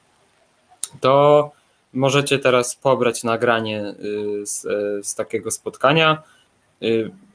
to 1.01 1.51
możecie 1.93 2.39
teraz 2.39 2.75
pobrać 2.75 3.23
nagranie 3.23 3.81
y, 3.81 4.45
z, 4.45 4.65
e, 4.65 5.03
z 5.03 5.15
takiego 5.15 5.51
spotkania, 5.51 6.23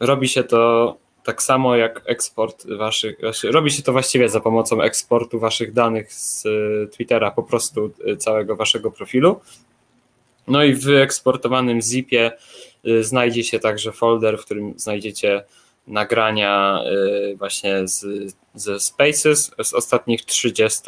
robi 0.01 0.29
się 0.29 0.45
to 0.45 0.97
tak 1.25 1.43
samo 1.43 1.77
jak 1.77 2.03
eksport 2.07 2.67
waszych, 2.67 3.17
robi 3.45 3.71
się 3.71 3.83
to 3.83 3.93
właściwie 3.93 4.29
za 4.29 4.41
pomocą 4.41 4.83
eksportu 4.83 5.39
waszych 5.39 5.73
danych 5.73 6.13
z 6.13 6.47
y, 6.47 6.89
Twittera, 6.93 7.31
po 7.31 7.43
prostu 7.43 7.91
y, 8.09 8.17
całego 8.17 8.57
waszego 8.57 8.91
profilu. 8.91 9.41
No 10.49 10.65
i 10.65 10.75
w 10.75 10.89
eksportowanym 10.89 11.83
zipie 11.83 12.33
znajdzie 13.01 13.45
się 13.45 13.59
także 13.59 13.93
folder, 13.93 14.39
w 14.39 14.45
którym 14.45 14.75
znajdziecie 14.77 15.45
nagrania 15.87 16.81
właśnie 17.37 17.89
z, 17.89 18.07
ze 18.55 18.81
Spaces 18.81 19.51
z 19.63 19.75
ostatnich 19.75 20.25
30 20.25 20.83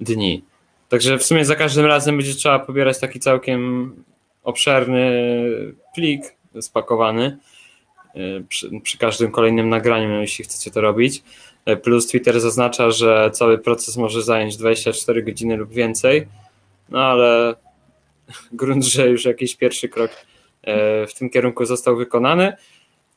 dni. 0.00 0.42
Także 0.88 1.18
w 1.18 1.24
sumie 1.24 1.44
za 1.44 1.56
każdym 1.56 1.86
razem 1.86 2.16
będzie 2.16 2.34
trzeba 2.34 2.58
pobierać 2.58 3.00
taki 3.00 3.20
całkiem 3.20 3.92
obszerny 4.44 5.12
plik 5.94 6.36
spakowany 6.60 7.38
przy, 8.48 8.70
przy, 8.82 8.98
każdym 8.98 9.30
kolejnym 9.30 9.68
nagraniu, 9.68 10.20
jeśli 10.20 10.44
chcecie 10.44 10.70
to 10.70 10.80
robić. 10.80 11.22
E, 11.64 11.76
plus 11.76 12.06
Twitter 12.06 12.40
zaznacza, 12.40 12.90
że 12.90 13.30
cały 13.32 13.58
proces 13.58 13.96
może 13.96 14.22
zająć 14.22 14.56
24 14.56 15.22
godziny 15.22 15.56
lub 15.56 15.72
więcej, 15.72 16.28
no 16.88 16.98
ale 16.98 17.54
grunt, 18.52 18.84
że 18.84 19.08
już 19.08 19.24
jakiś 19.24 19.56
pierwszy 19.56 19.88
krok 19.88 20.10
e, 20.62 21.06
w 21.06 21.14
tym 21.14 21.30
kierunku 21.30 21.64
został 21.64 21.96
wykonany. 21.96 22.52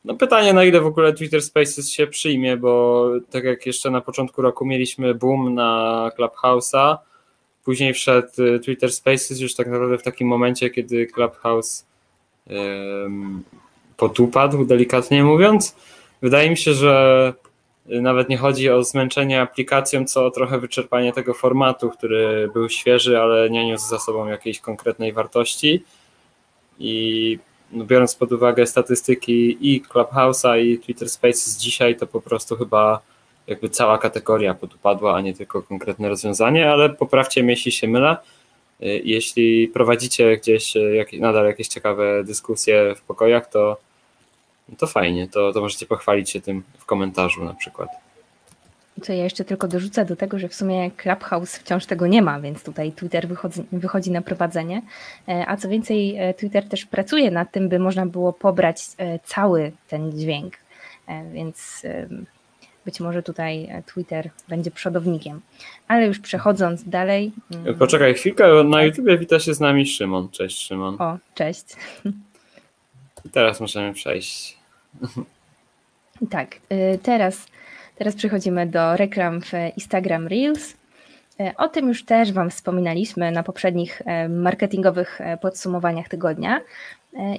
No 0.04 0.14
pytanie, 0.14 0.52
na 0.52 0.64
ile 0.64 0.80
w 0.80 0.86
ogóle 0.86 1.12
Twitter 1.12 1.42
Spaces 1.42 1.90
się 1.90 2.06
przyjmie, 2.06 2.56
bo 2.56 3.10
tak 3.30 3.44
jak 3.44 3.66
jeszcze 3.66 3.90
na 3.90 4.00
początku 4.00 4.42
roku 4.42 4.64
mieliśmy 4.64 5.14
boom 5.14 5.54
na 5.54 6.10
Clubhouse'a, 6.18 6.96
później 7.64 7.94
wszedł 7.94 8.28
Twitter 8.64 8.92
Spaces 8.92 9.40
już 9.40 9.54
tak 9.54 9.66
naprawdę 9.66 9.98
w 9.98 10.02
takim 10.02 10.28
momencie, 10.28 10.70
kiedy 10.70 11.06
Clubhouse 11.06 11.86
potupadł, 14.02 14.64
delikatnie 14.64 15.24
mówiąc. 15.24 15.76
Wydaje 16.22 16.50
mi 16.50 16.56
się, 16.56 16.72
że 16.74 17.32
nawet 17.86 18.28
nie 18.28 18.36
chodzi 18.36 18.70
o 18.70 18.84
zmęczenie 18.84 19.40
aplikacją, 19.40 20.04
co 20.04 20.26
o 20.26 20.30
trochę 20.30 20.58
wyczerpanie 20.58 21.12
tego 21.12 21.34
formatu, 21.34 21.90
który 21.90 22.50
był 22.52 22.68
świeży, 22.68 23.20
ale 23.20 23.50
nie 23.50 23.66
niósł 23.66 23.88
za 23.88 23.98
sobą 23.98 24.26
jakiejś 24.26 24.60
konkretnej 24.60 25.12
wartości. 25.12 25.84
I 26.78 27.38
no, 27.72 27.84
biorąc 27.84 28.14
pod 28.14 28.32
uwagę 28.32 28.66
statystyki 28.66 29.58
i 29.60 29.82
Clubhouse'a, 29.82 30.60
i 30.60 30.78
Twitter 30.78 31.08
Spaces 31.08 31.58
dzisiaj, 31.58 31.96
to 31.96 32.06
po 32.06 32.20
prostu 32.20 32.56
chyba 32.56 33.00
jakby 33.46 33.68
cała 33.68 33.98
kategoria 33.98 34.54
podupadła, 34.54 35.14
a 35.14 35.20
nie 35.20 35.34
tylko 35.34 35.62
konkretne 35.62 36.08
rozwiązanie, 36.08 36.70
ale 36.70 36.90
poprawcie 36.90 37.42
mnie, 37.42 37.52
jeśli 37.52 37.72
się 37.72 37.88
mylę. 37.88 38.16
Jeśli 39.04 39.68
prowadzicie 39.68 40.36
gdzieś 40.36 40.74
nadal 41.18 41.46
jakieś 41.46 41.68
ciekawe 41.68 42.24
dyskusje 42.24 42.94
w 42.94 43.02
pokojach, 43.02 43.48
to 43.48 43.76
no 44.68 44.76
to 44.76 44.86
fajnie, 44.86 45.28
to, 45.28 45.52
to 45.52 45.60
możecie 45.60 45.86
pochwalić 45.86 46.30
się 46.30 46.40
tym 46.40 46.62
w 46.78 46.84
komentarzu 46.84 47.44
na 47.44 47.54
przykład. 47.54 47.88
Co 49.02 49.12
ja 49.12 49.24
jeszcze 49.24 49.44
tylko 49.44 49.68
dorzucę 49.68 50.04
do 50.04 50.16
tego, 50.16 50.38
że 50.38 50.48
w 50.48 50.54
sumie 50.54 50.90
Clubhouse 50.90 51.56
wciąż 51.56 51.86
tego 51.86 52.06
nie 52.06 52.22
ma, 52.22 52.40
więc 52.40 52.64
tutaj 52.64 52.92
Twitter 52.92 53.28
wychodzi, 53.28 53.62
wychodzi 53.72 54.10
na 54.10 54.22
prowadzenie. 54.22 54.82
E, 55.28 55.44
a 55.48 55.56
co 55.56 55.68
więcej, 55.68 56.16
e, 56.16 56.34
Twitter 56.34 56.68
też 56.68 56.86
pracuje 56.86 57.30
nad 57.30 57.52
tym, 57.52 57.68
by 57.68 57.78
można 57.78 58.06
było 58.06 58.32
pobrać 58.32 58.82
e, 58.98 59.18
cały 59.18 59.72
ten 59.88 60.12
dźwięk. 60.12 60.54
więc 61.32 61.82
być 62.84 63.00
może 63.00 63.22
tutaj 63.22 63.68
Twitter 63.86 64.30
będzie 64.48 64.70
przodownikiem. 64.70 65.40
Ale 65.88 66.06
już 66.06 66.18
przechodząc 66.18 66.88
dalej. 66.88 67.32
Mm, 67.54 67.74
Poczekaj 67.74 68.14
chwilkę, 68.14 68.64
na 68.64 68.76
tak. 68.76 68.86
YouTubie 68.86 69.18
wita 69.18 69.38
się 69.38 69.54
z 69.54 69.60
nami 69.60 69.86
Szymon. 69.86 70.28
Cześć 70.28 70.66
Szymon. 70.66 70.96
O, 70.98 71.18
cześć. 71.34 71.64
Teraz 73.32 73.60
możemy 73.60 73.92
przejść. 73.92 74.58
Tak, 76.30 76.56
teraz, 77.02 77.46
teraz 77.96 78.14
przechodzimy 78.14 78.66
do 78.66 78.96
reklam 78.96 79.40
w 79.40 79.52
Instagram 79.76 80.28
Reels. 80.28 80.74
E, 81.40 81.52
o 81.56 81.68
tym 81.68 81.88
już 81.88 82.04
też 82.04 82.32
Wam 82.32 82.50
wspominaliśmy 82.50 83.30
na 83.32 83.42
poprzednich 83.42 84.02
e, 84.04 84.28
marketingowych 84.28 85.20
podsumowaniach 85.40 86.08
tygodnia 86.08 86.60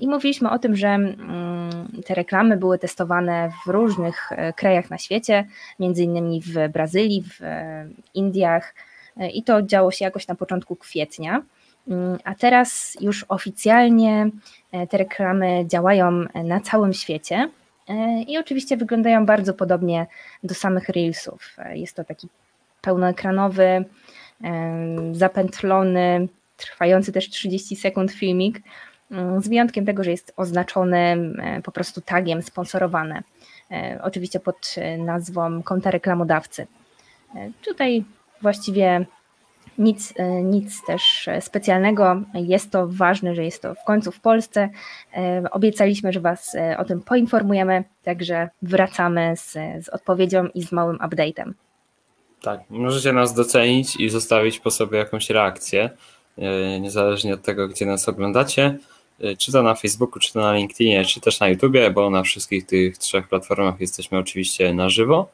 i 0.02 0.08
mówiliśmy 0.08 0.50
o 0.50 0.60
tym, 0.60 0.75
że 0.75 0.88
mm, 0.88 1.88
te 2.06 2.13
reklamy 2.13 2.58
były 2.58 2.80
testowane 2.80 3.52
w 3.66 3.70
różnych 3.70 4.30
krajach 4.56 4.90
na 4.90 4.98
świecie, 4.98 5.46
między 5.80 6.04
innymi 6.04 6.42
w 6.42 6.70
Brazylii, 6.74 7.24
w 7.24 7.40
Indiach 8.13 8.75
i 9.34 9.44
to 9.44 9.62
działo 9.62 9.92
się 9.92 10.06
jakoś 10.06 10.28
na 10.28 10.36
początku 10.36 10.75
kwietnia. 10.75 11.42
Mm, 11.88 12.18
a 12.24 12.36
teraz 12.36 12.98
już 13.02 13.25
oficjalnie 13.28 14.30
te 14.90 14.98
reklamy 14.98 15.66
działają 15.68 16.12
na 16.44 16.60
całym 16.60 16.94
świecie 16.94 17.50
i 18.28 18.38
oczywiście 18.38 18.78
wyglądają 18.78 19.25
bardzo 19.25 19.54
podobnie 19.54 20.08
do 20.44 20.56
samych 20.56 20.90
Reelsów. 20.90 21.58
Jest 21.74 21.96
to 21.96 22.04
taki 22.04 22.28
pełnoekranowy, 22.82 23.86
zapętlony, 25.12 26.28
trwający 26.58 27.12
też 27.12 27.30
30 27.30 27.75
sekund 27.75 28.12
filmik, 28.12 28.62
mm, 29.12 29.42
z 29.42 29.48
wyjątkiem 29.48 29.86
tego, 29.86 30.04
że 30.04 30.12
jest 30.12 30.34
oznaczony 30.38 31.18
po 31.63 31.72
prostu 31.72 32.02
tagiem 32.02 32.42
sponsorowane, 32.42 33.24
e, 33.72 34.00
oczywiście 34.04 34.40
pod 34.40 34.75
nazwą 34.98 35.63
konta 35.63 35.92
reklamodawcy. 35.92 36.68
E, 37.36 37.52
tutaj 37.66 38.04
właściwie 38.42 39.06
nic, 39.77 40.13
e, 40.15 40.44
nic 40.44 40.86
też 40.86 41.30
specjalnego. 41.39 42.22
Jest 42.34 42.72
to 42.72 42.88
ważne, 42.88 43.36
że 43.36 43.44
jest 43.44 43.62
to 43.62 43.75
w 43.75 43.84
końcu 43.86 44.12
w 44.12 44.20
Polsce. 44.20 44.70
Obiecaliśmy, 45.51 46.13
że 46.13 46.20
Was 46.20 46.56
o 46.77 46.86
tym 46.86 47.01
poinformujemy, 47.01 47.84
także 48.03 48.50
wracamy 48.62 49.34
z, 49.38 49.51
z 49.86 49.89
odpowiedzią 49.89 50.48
i 50.48 50.63
z 50.63 50.72
małym 50.72 50.98
update'em. 50.98 51.53
Tak, 52.44 52.60
możecie 52.70 53.13
nas 53.13 53.34
docenić 53.34 53.96
i 53.96 54.10
zostawić 54.10 54.60
po 54.60 54.72
sobie 54.72 54.98
jakąś 54.98 55.30
reakcję, 55.30 55.89
e, 56.38 56.80
niezależnie 56.80 57.34
od 57.34 57.42
tego, 57.42 57.68
gdzie 57.68 57.86
nas 57.86 58.10
oglądacie, 58.10 58.77
e, 59.20 59.38
czy 59.38 59.51
to 59.51 59.63
na 59.63 59.75
Facebooku, 59.75 60.20
czy 60.20 60.34
to 60.34 60.39
na 60.39 60.53
LinkedInie, 60.53 61.06
czy 61.06 61.22
też 61.22 61.39
na 61.39 61.48
YouTubie, 61.48 61.92
bo 61.92 62.10
na 62.10 62.24
wszystkich 62.24 62.65
tych 62.65 62.98
trzech 62.98 63.27
platformach 63.27 63.82
jesteśmy 63.82 64.18
oczywiście 64.18 64.74
na 64.74 64.89
żywo. 64.89 65.30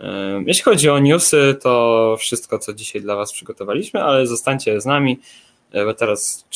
E, 0.00 0.42
jeśli 0.46 0.62
chodzi 0.62 0.90
o 0.90 0.98
newsy, 0.98 1.56
to 1.62 2.16
wszystko, 2.18 2.58
co 2.58 2.74
dzisiaj 2.74 3.02
dla 3.02 3.16
Was 3.16 3.32
przygotowaliśmy, 3.32 4.02
ale 4.02 4.26
zostańcie 4.26 4.80
z 4.80 4.86
nami, 4.86 5.20
bo 5.72 5.94
teraz 5.94 6.46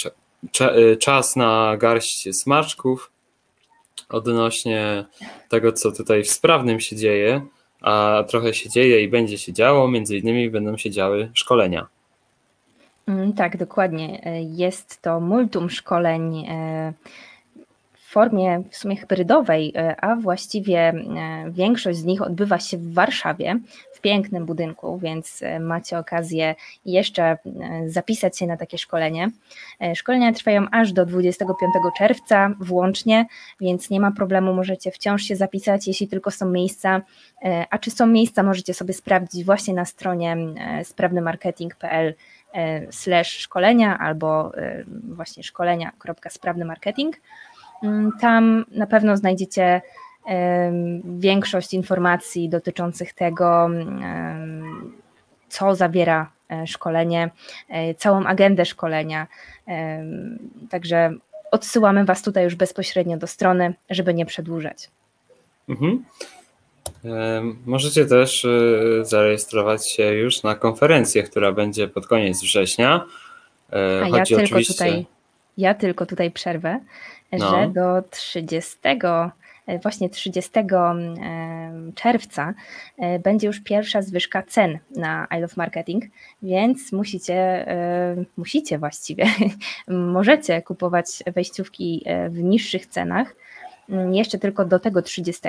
czas 0.99 1.37
na 1.37 1.76
garść 1.76 2.37
smaczków 2.37 3.12
odnośnie 4.09 5.04
tego, 5.49 5.73
co 5.73 5.92
tutaj 5.92 6.25
w 6.25 6.30
sprawnym 6.30 6.80
się 6.80 6.97
dzieje 6.97 7.47
a 7.80 8.25
trochę 8.28 8.54
się 8.54 8.71
dzieje 8.71 9.02
i 9.02 9.09
będzie 9.09 9.38
się 9.38 9.52
działo, 9.52 9.88
między 9.88 10.16
innymi 10.16 10.50
będą 10.50 10.76
się 10.76 10.90
działy 10.90 11.30
szkolenia. 11.35 11.87
Mm, 13.07 13.33
tak, 13.33 13.57
dokładnie. 13.57 14.23
Jest 14.50 15.02
to 15.02 15.21
multum 15.21 15.71
szkoleń 15.71 16.47
e, 16.49 16.92
formie 18.08 18.62
w 18.70 18.76
sumie 18.76 18.96
hybrydowej, 18.96 19.72
e, 19.76 19.96
a 20.00 20.16
właściwie 20.16 20.78
e, 20.78 20.94
większość 21.50 21.98
z 21.98 22.04
nich 22.04 22.22
odbywa 22.22 22.58
się 22.58 22.76
w 22.78 22.94
Warszawie, 22.94 23.60
w 23.92 24.00
pięknym 24.00 24.46
budynku, 24.46 24.98
więc 24.98 25.42
e, 25.42 25.60
macie 25.60 25.98
okazję 25.98 26.54
jeszcze 26.84 27.38
zapisać 27.86 28.38
się 28.38 28.47
na 28.47 28.56
takie 28.56 28.78
szkolenie. 28.78 29.30
Szkolenia 29.94 30.32
trwają 30.32 30.66
aż 30.71 30.92
do 30.92 31.06
25 31.06 31.75
czerwca 31.99 32.50
włącznie, 32.60 33.26
więc 33.60 33.90
nie 33.90 34.00
ma 34.00 34.12
problemu, 34.12 34.54
możecie 34.54 34.90
wciąż 34.90 35.23
się 35.23 35.36
zapisać, 35.36 35.88
jeśli 35.88 36.08
tylko 36.08 36.30
są 36.30 36.50
miejsca. 36.50 37.02
A 37.71 37.78
czy 37.78 37.90
są 37.90 38.06
miejsca, 38.06 38.42
możecie 38.42 38.75
sobie 38.75 38.94
sprawdzić 38.94 39.44
właśnie 39.44 39.75
na 39.75 39.84
stronie 39.84 40.36
sprawnymarketing.pl 40.82 42.14
slash 42.90 43.38
szkolenia 43.38 43.99
albo 43.99 44.52
właśnie 45.08 45.42
szkolenia.sprawnymarketing. 45.42 47.16
Mm, 47.82 48.12
tam 48.21 48.64
na 48.71 48.86
pewno 48.86 49.17
znajdziecie 49.17 49.80
większość 51.04 51.75
informacji 51.75 52.49
dotyczących 52.49 53.12
tego, 53.12 53.69
co 55.49 55.75
zawiera 55.75 56.30
e, 56.50 56.67
szkolenie, 56.67 57.30
e, 57.69 57.95
całą 57.95 58.25
agendę 58.25 58.64
szkolenia. 58.64 59.26
Także 60.71 61.14
odsyłamy 61.50 62.04
Was 62.04 62.23
tutaj 62.23 62.45
już 62.45 62.54
bezpośrednio 62.54 63.17
do 63.17 63.26
strony, 63.26 63.75
żeby 63.91 64.14
nie 64.14 64.26
przedłużać. 64.26 64.91
Mhm. 65.69 66.04
Możecie 67.67 68.06
też 68.06 68.45
e, 68.45 68.49
zarejestrować 69.04 69.91
się 69.91 70.02
już 70.02 70.43
na 70.43 70.54
konferencję, 70.54 71.23
która 71.23 71.52
będzie 71.52 71.88
pod 71.88 72.06
koniec 72.06 72.43
września. 72.43 73.04
A 73.73 74.08
ja 74.17 74.25
tylko, 74.25 74.43
oczywiście... 74.45 74.75
tutaj, 74.75 75.06
ja 75.58 75.75
tylko 75.75 76.06
tutaj 76.06 76.30
przerwę, 76.30 76.80
no. 77.32 77.50
że 77.50 77.69
do 77.69 78.02
30 78.10 78.78
E, 79.69 79.78
właśnie 79.78 80.10
30 80.10 80.50
czerwca 81.95 82.54
e, 82.99 83.19
będzie 83.19 83.47
już 83.47 83.60
pierwsza 83.60 84.02
zwyżka 84.02 84.43
cen 84.43 84.78
na 84.97 85.26
I 85.36 85.41
Love 85.41 85.54
Marketing, 85.56 86.04
więc 86.43 86.93
musicie, 86.93 87.34
e, 87.34 88.25
musicie 88.36 88.78
właściwie, 88.78 89.26
możecie 89.88 90.62
kupować 90.62 91.06
wejściówki 91.34 92.04
w 92.28 92.43
niższych 92.43 92.86
cenach, 92.86 93.34
mm, 93.88 94.14
jeszcze 94.14 94.38
tylko 94.38 94.64
do 94.64 94.78
tego 94.78 95.02
30. 95.02 95.43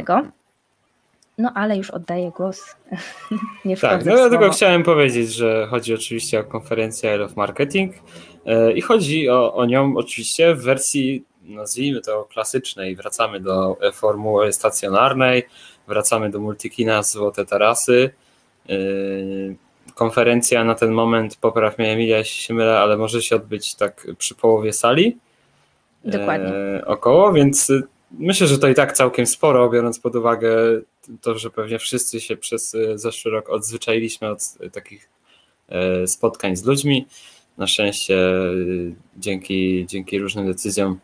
No 1.38 1.52
ale 1.56 1.78
już 1.78 1.90
oddaję 1.90 2.32
głos. 2.38 2.76
Nie 3.66 3.78
tak, 3.78 4.06
no 4.06 4.18
ja 4.18 4.30
tylko 4.30 4.50
chciałem 4.50 4.84
powiedzieć, 4.84 5.34
że 5.34 5.68
chodzi 5.70 5.94
oczywiście 5.94 6.40
o 6.40 6.44
konferencję 6.44 7.16
I 7.16 7.18
Love 7.18 7.34
Marketing 7.36 7.94
i 8.76 8.82
chodzi 8.82 9.30
o, 9.30 9.54
o 9.54 9.66
nią 9.66 9.94
oczywiście 9.98 10.56
w 10.56 10.64
wersji 10.64 11.24
nazwijmy 11.50 12.02
to 12.02 12.26
klasycznej, 12.26 12.96
wracamy 12.96 13.40
do 13.40 13.78
formuły 13.94 14.54
stacjonarnej, 14.54 15.44
wracamy 15.88 16.30
do 16.30 16.40
multikina 16.40 17.04
Złote 17.04 17.46
Tarasy. 17.46 18.10
Yy, 18.68 19.56
konferencja 19.96 20.64
na 20.64 20.76
ten 20.76 20.92
moment, 20.92 21.36
popraw 21.36 21.78
mnie 21.78 21.92
Emilia, 21.92 22.18
jeśli 22.18 22.44
się 22.44 22.54
mylę, 22.54 22.80
ale 22.80 22.98
może 22.98 23.22
się 23.22 23.36
odbyć 23.36 23.76
tak 23.76 24.08
przy 24.18 24.36
połowie 24.36 24.74
sali. 24.74 25.18
Dokładnie. 26.06 26.50
Yy, 26.50 26.86
około, 26.86 27.34
więc 27.34 27.72
myślę, 28.12 28.48
że 28.48 28.58
to 28.58 28.68
i 28.68 28.76
tak 28.76 28.94
całkiem 28.94 29.26
sporo, 29.26 29.70
biorąc 29.70 30.00
pod 30.00 30.16
uwagę 30.16 30.52
to, 31.22 31.38
że 31.38 31.50
pewnie 31.50 31.80
wszyscy 31.80 32.22
się 32.22 32.38
przez 32.38 32.78
zeszły 32.96 33.32
rok 33.32 33.50
odzwyczailiśmy 33.50 34.30
od 34.30 34.42
takich 34.72 35.10
spotkań 36.06 36.56
z 36.56 36.66
ludźmi. 36.66 37.08
Na 37.58 37.68
szczęście 37.68 38.18
dzięki, 39.18 39.86
dzięki 39.88 40.20
różnym 40.20 40.48
decyzjom 40.48 41.00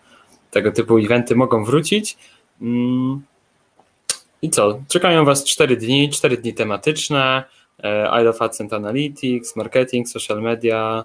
tego 0.56 0.72
typu 0.72 0.98
eventy 0.98 1.36
mogą 1.36 1.66
wrócić. 1.66 2.18
Mm. 2.62 3.22
I 4.42 4.50
co? 4.50 4.80
Czekają 4.88 5.26
Was 5.26 5.44
4 5.44 5.78
dni, 5.78 6.10
4 6.10 6.38
dni 6.38 6.54
tematyczne, 6.54 7.44
e, 7.84 8.22
I 8.22 8.24
Love 8.24 8.42
AdSense 8.42 8.76
Analytics, 8.76 9.56
Marketing, 9.56 10.10
Social 10.10 10.42
Media 10.42 11.04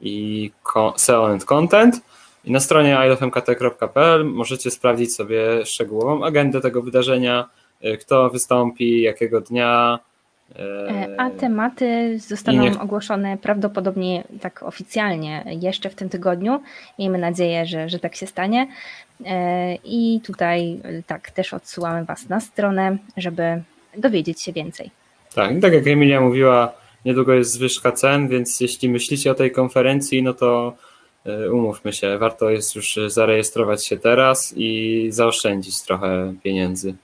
i 0.00 0.50
SEO 0.96 1.26
and 1.26 1.44
Content. 1.44 2.00
I 2.44 2.50
na 2.50 2.60
stronie 2.60 2.98
ilovemkt.pl 3.06 4.24
możecie 4.24 4.70
sprawdzić 4.70 5.14
sobie 5.14 5.66
szczegółową 5.66 6.24
agendę 6.24 6.60
tego 6.60 6.82
wydarzenia, 6.82 7.48
e, 7.80 7.96
kto 7.96 8.30
wystąpi, 8.30 9.02
jakiego 9.02 9.40
dnia, 9.40 9.98
E, 9.98 10.11
a 11.18 11.30
tematy 11.30 12.18
zostaną 12.18 12.62
niech... 12.62 12.82
ogłoszone 12.82 13.38
prawdopodobnie 13.38 14.24
tak 14.40 14.62
oficjalnie 14.62 15.44
jeszcze 15.60 15.90
w 15.90 15.94
tym 15.94 16.08
tygodniu. 16.08 16.60
Miejmy 16.98 17.18
nadzieję, 17.18 17.66
że, 17.66 17.88
że 17.88 17.98
tak 17.98 18.16
się 18.16 18.26
stanie. 18.26 18.68
E, 19.26 19.74
I 19.74 20.20
tutaj 20.24 20.80
tak 21.06 21.30
też 21.30 21.54
odsyłamy 21.54 22.04
Was 22.04 22.28
na 22.28 22.40
stronę, 22.40 22.98
żeby 23.16 23.62
dowiedzieć 23.96 24.42
się 24.42 24.52
więcej. 24.52 24.90
Tak, 25.34 25.52
tak 25.62 25.72
jak 25.72 25.86
Emilia 25.86 26.20
mówiła, 26.20 26.72
niedługo 27.04 27.34
jest 27.34 27.52
zwyżka 27.52 27.92
cen, 27.92 28.28
więc 28.28 28.60
jeśli 28.60 28.88
myślicie 28.88 29.30
o 29.30 29.34
tej 29.34 29.52
konferencji, 29.52 30.22
no 30.22 30.34
to 30.34 30.74
e, 31.26 31.52
umówmy 31.52 31.92
się, 31.92 32.18
warto 32.18 32.50
jest 32.50 32.74
już 32.74 32.98
zarejestrować 33.06 33.86
się 33.86 33.96
teraz 33.96 34.54
i 34.56 35.06
zaoszczędzić 35.10 35.82
trochę 35.82 36.34
pieniędzy. 36.42 36.94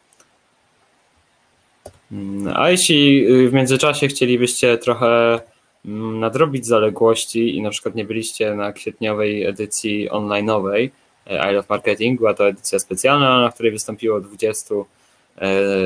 Mm, 2.12 2.52
a 2.56 2.70
jeśli 2.70 3.26
y, 3.30 3.48
w 3.48 3.52
międzyczasie 3.52 4.08
chcielibyście 4.08 4.78
trochę 4.78 5.40
mm, 5.84 6.20
nadrobić 6.20 6.66
zaległości 6.66 7.56
i 7.56 7.62
na 7.62 7.70
przykład 7.70 7.94
nie 7.94 8.04
byliście 8.04 8.54
na 8.54 8.72
kwietniowej 8.72 9.44
edycji 9.46 10.10
online'owej 10.10 10.90
e, 11.26 11.50
I 11.50 11.54
Love 11.54 11.66
Marketing, 11.68 12.18
była 12.18 12.34
to 12.34 12.48
edycja 12.48 12.78
specjalna, 12.78 13.40
na 13.40 13.50
której 13.50 13.72
wystąpiło 13.72 14.20
20 14.20 14.74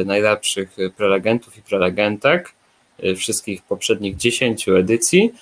najlepszych 0.07 0.77
prelegentów 0.97 1.59
i 1.59 1.63
prelegentek 1.63 2.55
wszystkich 3.17 3.63
poprzednich 3.63 4.17
10 4.17 4.69
edycji. 4.69 5.33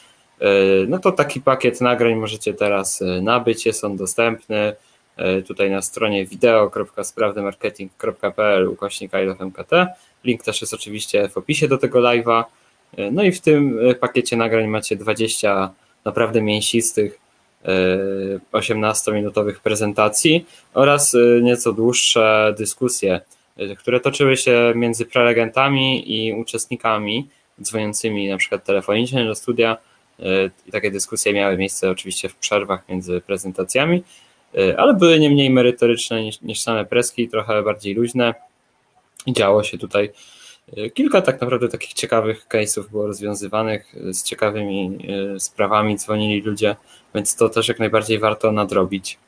No 0.88 0.98
to 0.98 1.12
taki 1.12 1.40
pakiet 1.40 1.80
nagrań 1.80 2.14
możecie 2.14 2.54
teraz 2.54 3.00
nabyć, 3.22 3.66
jest 3.66 3.84
on 3.84 3.96
dostępny 3.96 4.72
tutaj 5.46 5.70
na 5.70 5.82
stronie 5.82 6.26
wideo.sprawnymarketing.pl 6.26 8.68
ukośnik 8.68 9.12
MKT. 9.40 9.86
Link 10.24 10.42
też 10.42 10.60
jest 10.60 10.74
oczywiście 10.74 11.28
w 11.28 11.36
opisie 11.36 11.68
do 11.68 11.78
tego 11.78 11.98
live'a. 11.98 12.44
No 13.12 13.22
i 13.22 13.32
w 13.32 13.40
tym 13.40 13.78
pakiecie 14.00 14.36
nagrań 14.36 14.66
macie 14.66 14.96
20 14.96 15.70
naprawdę 16.04 16.42
mięsistych 16.42 17.18
18-minutowych 18.52 19.60
prezentacji 19.60 20.46
oraz 20.74 21.16
nieco 21.42 21.72
dłuższe 21.72 22.54
dyskusje, 22.58 23.20
które 23.78 24.00
toczyły 24.00 24.36
się 24.36 24.72
między 24.74 25.06
prelegentami 25.06 26.16
i 26.16 26.32
uczestnikami 26.32 27.28
dzwoniącymi 27.62 28.28
na 28.28 28.36
przykład 28.36 28.64
telefonicznie 28.64 29.24
do 29.24 29.34
studia. 29.34 29.76
I 30.66 30.72
takie 30.72 30.90
dyskusje 30.90 31.32
miały 31.32 31.56
miejsce 31.56 31.90
oczywiście 31.90 32.28
w 32.28 32.36
przerwach 32.36 32.88
między 32.88 33.20
prezentacjami, 33.20 34.02
ale 34.76 34.94
były 34.94 35.18
nie 35.18 35.30
mniej 35.30 35.50
merytoryczne 35.50 36.22
niż, 36.22 36.40
niż 36.40 36.60
same 36.60 36.84
preski, 36.84 37.28
trochę 37.28 37.62
bardziej 37.62 37.94
luźne. 37.94 38.34
Działo 39.28 39.62
się 39.62 39.78
tutaj 39.78 40.12
Kilka 40.94 41.22
tak 41.22 41.40
naprawdę 41.40 41.68
takich 41.68 41.92
ciekawych 41.92 42.46
case'ów 42.48 42.90
było 42.90 43.06
rozwiązywanych, 43.06 43.94
z 44.10 44.22
ciekawymi 44.22 44.98
e, 45.36 45.40
sprawami 45.40 45.96
dzwonili 45.96 46.42
ludzie, 46.42 46.76
więc 47.14 47.36
to 47.36 47.48
też 47.48 47.68
jak 47.68 47.78
najbardziej 47.78 48.18
warto 48.18 48.52
nadrobić. 48.52 49.18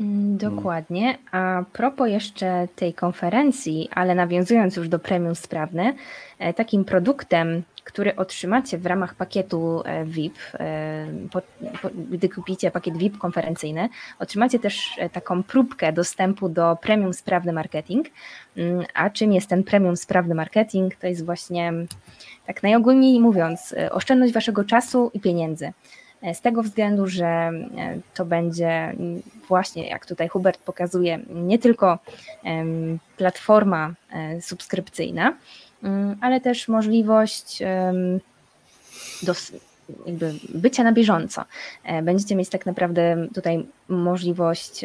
Mm, 0.00 0.36
dokładnie. 0.38 1.18
A 1.32 1.64
propos 1.72 2.08
jeszcze 2.08 2.68
tej 2.76 2.94
konferencji, 2.94 3.88
ale 3.94 4.14
nawiązując 4.14 4.76
już 4.76 4.88
do 4.88 4.98
premium 4.98 5.34
sprawne, 5.34 5.94
e, 6.38 6.54
takim 6.54 6.84
produktem, 6.84 7.62
który 7.84 8.16
otrzymacie 8.16 8.78
w 8.78 8.86
ramach 8.86 9.14
pakietu 9.14 9.82
e, 9.84 10.04
VIP, 10.04 10.34
e, 10.54 11.06
gdy 12.10 12.28
kupicie 12.28 12.70
pakiet 12.70 12.96
VIP 12.96 13.18
konferencyjny, 13.18 13.88
otrzymacie 14.18 14.58
też 14.58 15.00
taką 15.12 15.42
próbkę 15.42 15.92
dostępu 15.92 16.48
do 16.48 16.76
premium 16.82 17.12
sprawny 17.12 17.52
marketing. 17.52 18.06
Mm, 18.56 18.84
a 18.94 19.10
czym 19.10 19.32
jest 19.32 19.48
ten 19.48 19.64
premium 19.64 19.96
sprawny 19.96 20.34
marketing? 20.34 20.94
To 20.94 21.06
jest 21.06 21.24
właśnie, 21.24 21.72
tak 22.46 22.62
najogólniej 22.62 23.20
mówiąc, 23.20 23.74
oszczędność 23.90 24.32
waszego 24.32 24.64
czasu 24.64 25.10
i 25.14 25.20
pieniędzy. 25.20 25.72
Z 26.32 26.40
tego 26.40 26.62
względu, 26.62 27.06
że 27.06 27.26
e, 27.26 27.52
to 28.14 28.24
będzie 28.24 28.96
właśnie, 29.48 29.88
jak 29.88 30.06
tutaj 30.06 30.28
Hubert 30.28 30.60
pokazuje, 30.60 31.18
nie 31.34 31.58
tylko 31.58 31.98
platforma 33.16 33.94
e, 34.12 34.42
subskrypcyjna, 34.42 35.36
mm, 35.82 36.16
ale 36.20 36.40
też 36.40 36.68
możliwość 36.68 37.62
bycia 40.54 40.84
na 40.84 40.92
bieżąco. 40.92 41.44
E, 41.84 42.02
będziecie 42.02 42.36
mieć 42.36 42.48
tak 42.48 42.66
naprawdę 42.66 43.26
tutaj 43.34 43.66
możliwość 43.88 44.84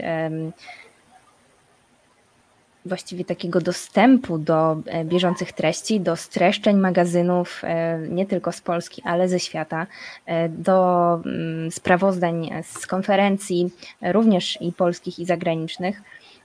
właściwie 2.85 3.25
takiego 3.25 3.61
dostępu 3.61 4.37
do 4.37 4.77
e, 4.85 5.05
bieżących 5.05 5.53
treści, 5.53 5.99
do 5.99 6.15
streszczeń 6.15 6.77
magazynów 6.77 7.61
e, 7.63 7.99
nie 8.09 8.25
tylko 8.25 8.51
z 8.51 8.61
Polski, 8.61 9.01
ale 9.05 9.29
ze 9.29 9.39
świata, 9.39 9.87
e, 10.25 10.49
do 10.49 11.13
mm, 11.25 11.71
sprawozdań 11.71 12.49
z 12.63 12.87
konferencji, 12.87 13.69
również 14.01 14.61
i 14.61 14.71
polskich, 14.71 15.19
i 15.19 15.25
zagranicznych. 15.25 16.01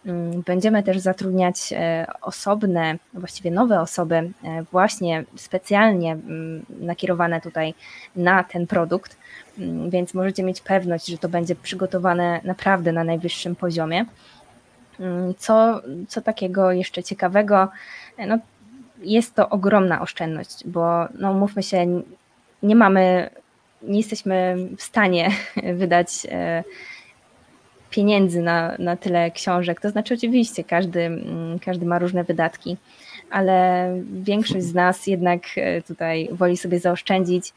Mm, 0.07 0.43
będziemy 0.43 0.83
też 0.83 0.99
zatrudniać 0.99 1.75
osobne, 2.21 2.99
właściwie 3.15 3.51
nowe 3.51 3.81
osoby, 3.81 4.31
właśnie 4.73 5.25
specjalnie 5.37 6.13
mm, 6.13 6.67
nakierowane 6.81 7.41
tutaj 7.41 7.75
na 8.17 8.45
ten 8.45 8.67
produkt, 8.67 9.17
więc 9.89 10.15
możecie 10.15 10.43
mieć 10.43 10.61
pewność, 10.61 11.07
że 11.07 11.19
to 11.19 11.29
będzie 11.29 11.55
przygotowane 11.55 12.41
naprawdę 12.45 12.93
na 12.93 13.05
najwyższym 13.05 13.57
poziomie. 13.57 14.05
Mm, 15.01 15.35
co, 15.39 15.83
co 16.09 16.21
takiego 16.21 16.73
jeszcze 16.73 17.03
ciekawego? 17.03 17.69
No, 18.27 18.39
jest 19.03 19.35
to 19.35 19.49
ogromna 19.49 20.01
oszczędność, 20.01 20.67
bo 20.67 21.09
no, 21.19 21.33
mówmy 21.33 21.63
się, 21.63 22.03
nie 22.63 22.77
mamy, 22.77 23.31
nie 23.83 23.99
jesteśmy 23.99 24.57
w 24.77 24.83
stanie 24.83 25.31
wydać 25.81 26.09
e, 26.31 26.65
pieniędzy 27.91 28.43
na, 28.43 28.77
na 28.79 28.97
tyle 28.97 29.31
książek. 29.31 29.81
To 29.81 29.91
znaczy, 29.91 30.15
oczywiście, 30.15 30.65
każdy, 30.65 31.01
mm, 31.01 31.59
każdy 31.59 31.87
ma 31.87 31.99
różne 31.99 32.25
wydatki, 32.25 32.77
ale 33.31 33.89
większość 34.13 34.65
z 34.65 34.75
nas 34.75 35.07
jednak 35.07 35.43
e, 35.57 35.83
tutaj 35.83 36.29
woli 36.33 36.57
sobie 36.57 36.79
zaoszczędzić. 36.79 37.53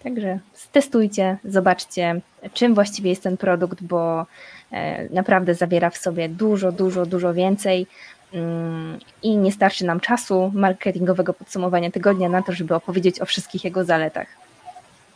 E, 0.00 0.04
także 0.04 0.38
testujcie, 0.72 1.38
zobaczcie, 1.44 2.20
czym 2.54 2.74
właściwie 2.74 3.10
jest 3.10 3.22
ten 3.22 3.36
produkt, 3.36 3.82
bo 3.82 4.26
E, 4.72 5.08
naprawdę 5.08 5.54
zawiera 5.54 5.90
w 5.90 5.96
sobie 5.96 6.28
dużo, 6.28 6.72
dużo, 6.72 7.06
dużo 7.06 7.34
więcej 7.34 7.86
mm, 8.34 8.98
i 9.22 9.36
nie 9.36 9.52
starczy 9.52 9.84
nam 9.84 10.00
czasu 10.00 10.52
marketingowego 10.54 11.34
podsumowania 11.34 11.90
tygodnia 11.90 12.28
na 12.28 12.42
to, 12.42 12.52
żeby 12.52 12.74
opowiedzieć 12.74 13.20
o 13.20 13.26
wszystkich 13.26 13.64
jego 13.64 13.84
zaletach. 13.84 14.26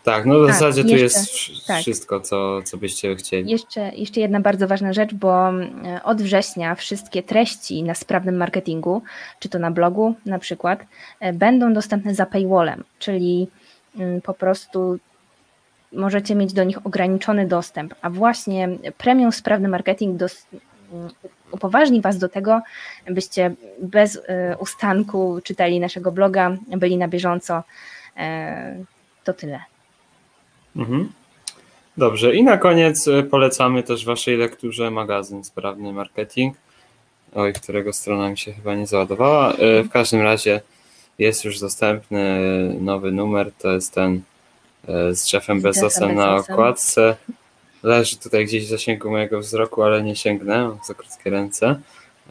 Tak, 0.05 0.27
no 0.27 0.39
w 0.39 0.47
tak, 0.47 0.55
zasadzie 0.55 0.81
jeszcze, 0.81 0.97
tu 0.97 1.03
jest 1.03 1.67
tak. 1.67 1.81
wszystko, 1.81 2.21
co, 2.21 2.63
co 2.63 2.77
byście 2.77 3.17
chcieli. 3.17 3.51
Jeszcze, 3.51 3.81
jeszcze 3.95 4.21
jedna 4.21 4.41
bardzo 4.41 4.69
ważna 4.69 4.93
rzecz, 4.93 5.15
bo 5.15 5.49
mm, 5.49 6.01
od 6.05 6.23
września 6.23 6.75
wszystkie 6.75 7.23
treści 7.23 7.83
na 7.83 7.95
sprawnym 7.95 8.37
marketingu, 8.37 9.03
czy 9.41 9.49
to 9.49 9.59
na 9.59 9.71
blogu 9.71 10.15
na 10.27 10.39
przykład, 10.39 10.87
e, 11.21 11.33
będą 11.33 11.73
dostępne 11.73 12.15
za 12.15 12.27
paywallem, 12.27 12.85
czyli 12.99 13.49
po 14.23 14.35
prostu 14.35 14.99
możecie 15.93 16.35
mieć 16.35 16.53
do 16.53 16.65
nich 16.65 16.87
ograniczony 16.87 17.47
dostęp, 17.47 17.95
a 18.03 18.11
właśnie 18.11 18.69
premium 18.99 19.33
sprawny 19.33 19.69
marketing 19.69 20.17
dos, 20.17 20.47
upoważni 21.51 22.01
Was 22.01 22.19
do 22.19 22.29
tego, 22.29 22.61
byście 23.07 23.55
bez 23.83 24.17
y, 24.17 24.21
ustanku 24.59 25.41
czytali 25.45 25.81
naszego 25.81 26.13
bloga, 26.13 26.57
byli 26.77 26.97
na 26.97 27.09
bieżąco. 27.09 27.63
To 29.25 29.33
tyle. 29.33 29.61
Mhm. 30.77 31.13
Dobrze, 31.97 32.35
i 32.35 32.43
na 32.43 32.57
koniec 32.57 33.07
y, 33.09 33.23
polecamy 33.23 33.83
też 33.83 34.05
Waszej 34.05 34.37
lekturze 34.37 34.91
magazyn 34.91 35.45
Sprawny 35.45 35.93
Marketing, 35.93 36.57
oj, 37.35 37.53
którego 37.53 37.93
strona 37.93 38.31
mi 38.31 38.39
się 38.39 38.53
chyba 38.53 38.75
nie 38.75 38.87
załadowała. 38.87 39.53
Y, 39.53 39.83
w 39.83 39.91
każdym 39.91 40.21
razie 40.21 40.61
jest 41.19 41.45
już 41.45 41.61
dostępny 41.61 42.41
nowy 42.81 43.13
numer, 43.13 43.53
to 43.59 43.73
jest 43.73 43.95
ten 43.95 44.23
E, 44.89 45.15
z 45.15 45.33
Jeffem 45.33 45.61
Bezosem 45.61 46.15
na 46.15 46.37
okładce. 46.37 47.17
Leży 47.83 48.19
tutaj 48.19 48.45
gdzieś 48.45 48.67
w 48.67 48.69
zasięgu 48.69 49.11
mojego 49.11 49.41
wzroku, 49.41 49.83
ale 49.83 50.03
nie 50.03 50.17
sięgnę, 50.17 50.69
mam 50.69 50.79
za 50.87 50.95
krótkie 50.95 51.31
ręce. 51.31 51.81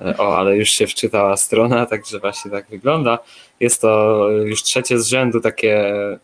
E, 0.01 0.17
o, 0.17 0.37
ale 0.37 0.57
już 0.57 0.69
się 0.69 0.87
wczytała 0.87 1.37
strona, 1.37 1.85
także 1.93 2.19
właśnie 2.19 2.51
tak 2.51 2.69
wygląda. 2.69 3.19
Jest 3.59 3.81
to 3.81 4.29
już 4.29 4.63
trzecie 4.63 4.99
z 4.99 5.07
rzędu 5.07 5.41
takie, 5.41 5.77
e, 5.77 6.19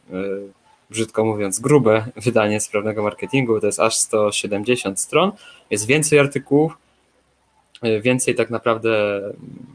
brzydko 0.89 1.25
mówiąc, 1.25 1.59
grube 1.59 2.05
wydanie 2.15 2.59
sprawnego 2.59 3.03
marketingu. 3.03 3.59
To 3.59 3.65
jest 3.65 3.79
aż 3.79 3.95
170 3.97 4.99
stron. 4.99 5.31
Jest 5.69 5.85
więcej 5.85 6.19
artykułów, 6.19 6.77
więcej 8.01 8.35
tak 8.35 8.49
naprawdę 8.49 9.21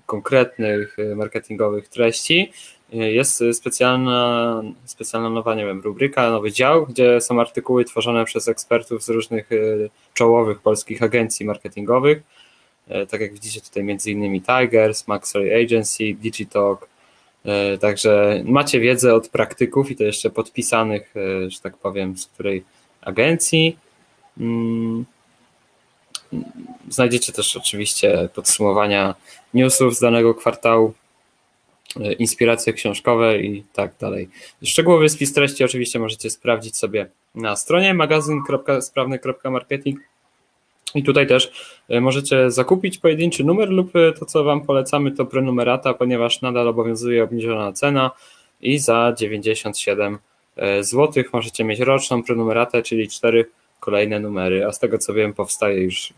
konkretnych 0.07 0.97
marketingowych 1.17 1.89
treści 1.89 2.53
jest 2.93 3.45
specjalna, 3.53 4.63
specjalna 4.85 5.31
nowa, 5.31 5.55
nie 5.55 5.67
wiem, 5.67 5.81
rubryka, 5.81 6.31
nowy 6.31 6.53
dział, 6.53 6.87
gdzie 6.87 7.21
są 7.21 7.41
artykuły 7.41 7.85
tworzone 7.85 8.25
przez 8.25 8.49
ekspertów 8.49 9.03
z 9.03 9.09
różnych 9.09 9.53
y, 9.53 9.91
czołowych 10.15 10.61
polskich 10.61 11.03
agencji 11.03 11.47
marketingowych. 11.47 12.23
Tak 13.11 13.21
jak 13.21 13.33
widzicie 13.33 13.61
tutaj 13.61 13.85
między 13.85 14.11
innymi 14.11 14.43
Tigers, 14.43 15.09
Maxwell 15.09 15.65
Agency, 15.65 16.15
Digitalk. 16.15 16.89
Także 17.81 18.43
macie 18.45 18.81
wiedzę 18.81 19.15
od 19.15 19.29
praktyków 19.29 19.91
i 19.91 19.97
to 19.97 20.05
jeszcze 20.05 20.31
podpisanych, 20.31 21.15
że 21.49 21.61
tak 21.61 21.77
powiem, 21.77 22.17
z 22.17 22.27
której 22.27 22.65
agencji. 23.01 23.77
Znajdziecie 26.89 27.33
też 27.33 27.57
oczywiście 27.57 28.29
podsumowania 28.35 29.15
newsów 29.55 29.97
z 29.97 30.01
danego 30.01 30.35
kwartału 30.35 30.95
E, 32.01 32.13
inspiracje 32.13 32.73
książkowe 32.73 33.39
i 33.39 33.65
tak 33.73 33.93
dalej. 34.01 34.29
Szczegółowy 34.65 35.09
spis 35.09 35.33
treści 35.33 35.65
oczywiście 35.65 35.99
możecie 35.99 36.31
sprawdzić 36.31 36.77
sobie 36.77 37.07
na 37.35 37.57
stronie 37.57 37.95
magazyn.sprawny.marketing 37.95 39.99
i 40.95 41.03
tutaj 41.03 41.27
też 41.27 41.53
e, 41.89 42.01
możecie 42.01 42.51
zakupić 42.51 42.99
pojedynczy 42.99 43.45
numer 43.45 43.69
lub 43.69 43.97
e, 43.97 44.13
to, 44.13 44.27
co 44.27 44.45
Wam 44.45 44.61
polecamy, 44.61 45.13
to 45.13 45.27
prenumerata, 45.27 45.95
ponieważ 45.95 46.43
nadal 46.43 46.69
obowiązuje 46.69 47.25
obniżona 47.25 47.73
cena 47.73 48.11
i 48.61 48.79
za 48.79 49.13
97 49.19 50.19
zł 50.81 51.25
możecie 51.33 51.65
mieć 51.65 51.81
roczną 51.81 52.23
prenumeratę, 52.23 52.83
czyli 52.83 53.09
cztery 53.09 53.51
kolejne 53.85 54.21
numery, 54.21 54.67
a 54.67 54.73
z 54.73 54.79
tego 54.79 54.99
co 54.99 55.15
wiem 55.15 55.33
powstaje 55.33 55.83
już 55.83 56.13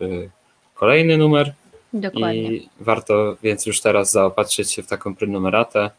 kolejny 0.74 1.18
numer. 1.18 1.54
Dokładnie. 1.92 2.52
I 2.52 2.68
warto 2.80 3.36
więc 3.42 3.66
już 3.66 3.80
teraz 3.80 4.12
zaopatrzyć 4.12 4.72
się 4.72 4.82
w 4.82 4.86
taką 4.86 5.14
prenumeratę. 5.14 5.90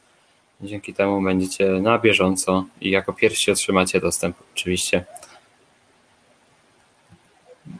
Dzięki 0.62 0.94
temu 0.94 1.22
będziecie 1.22 1.68
na 1.68 2.00
bieżąco 2.00 2.66
i 2.82 2.90
jako 2.90 3.14
pierwsi 3.14 3.52
otrzymacie 3.52 4.00
dostęp 4.00 4.38
oczywiście. 4.54 5.06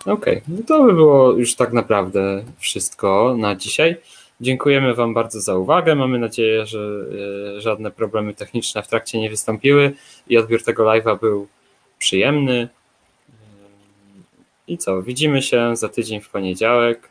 Okej, 0.02 0.14
okay. 0.14 0.42
no 0.48 0.58
to 0.68 0.84
by 0.84 0.94
było 0.94 1.32
już 1.32 1.56
tak 1.56 1.74
naprawdę 1.74 2.44
wszystko 2.58 3.36
na 3.38 3.56
dzisiaj. 3.56 3.96
Dziękujemy 4.42 4.96
Wam 4.96 5.14
bardzo 5.14 5.42
za 5.42 5.56
uwagę. 5.56 5.96
Mamy 5.96 6.20
nadzieję, 6.20 6.66
że 6.66 6.80
e, 7.58 7.62
żadne 7.62 7.92
problemy 7.92 8.34
techniczne 8.34 8.84
w 8.84 8.88
trakcie 8.88 9.20
nie 9.20 9.30
wystąpiły 9.30 9.94
i 10.28 10.38
odbiór 10.38 10.64
tego 10.64 10.84
live'a 10.84 11.20
był 11.20 11.48
przyjemny. 12.00 12.70
I 14.68 14.78
co? 14.78 15.02
Widzimy 15.02 15.42
się 15.42 15.76
za 15.76 15.90
tydzień 15.90 16.22
w 16.22 16.30
poniedziałek. 16.30 17.10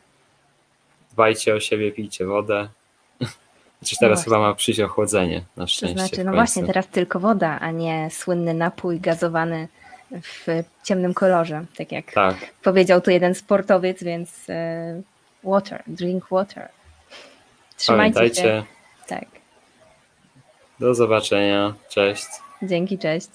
Dbajcie 1.13 1.55
o 1.55 1.59
siebie, 1.59 1.91
pijcie 1.91 2.25
wodę. 2.25 2.69
Znaczy 3.81 3.95
teraz 3.99 4.19
no 4.19 4.23
chyba 4.23 4.39
ma 4.39 4.53
przyjść 4.53 4.79
ochłodzenie 4.79 5.43
na 5.57 5.67
szczęście. 5.67 5.95
To 5.95 6.07
znaczy, 6.07 6.23
no 6.23 6.31
właśnie, 6.31 6.63
teraz 6.63 6.87
tylko 6.87 7.19
woda, 7.19 7.59
a 7.59 7.71
nie 7.71 8.09
słynny 8.11 8.53
napój 8.53 8.99
gazowany 8.99 9.67
w 10.11 10.63
ciemnym 10.83 11.13
kolorze, 11.13 11.65
tak 11.77 11.91
jak 11.91 12.11
tak. 12.11 12.35
powiedział 12.63 13.01
tu 13.01 13.11
jeden 13.11 13.35
sportowiec, 13.35 14.03
więc 14.03 14.49
e, 14.49 15.01
water, 15.43 15.83
drink 15.87 16.27
water. 16.31 16.69
Trzymajcie 17.77 18.13
Pamiętajcie. 18.13 18.41
się. 18.41 18.63
Tak. 19.07 19.25
Do 20.79 20.95
zobaczenia. 20.95 21.73
Cześć. 21.89 22.27
Dzięki, 22.63 22.97
cześć. 22.97 23.29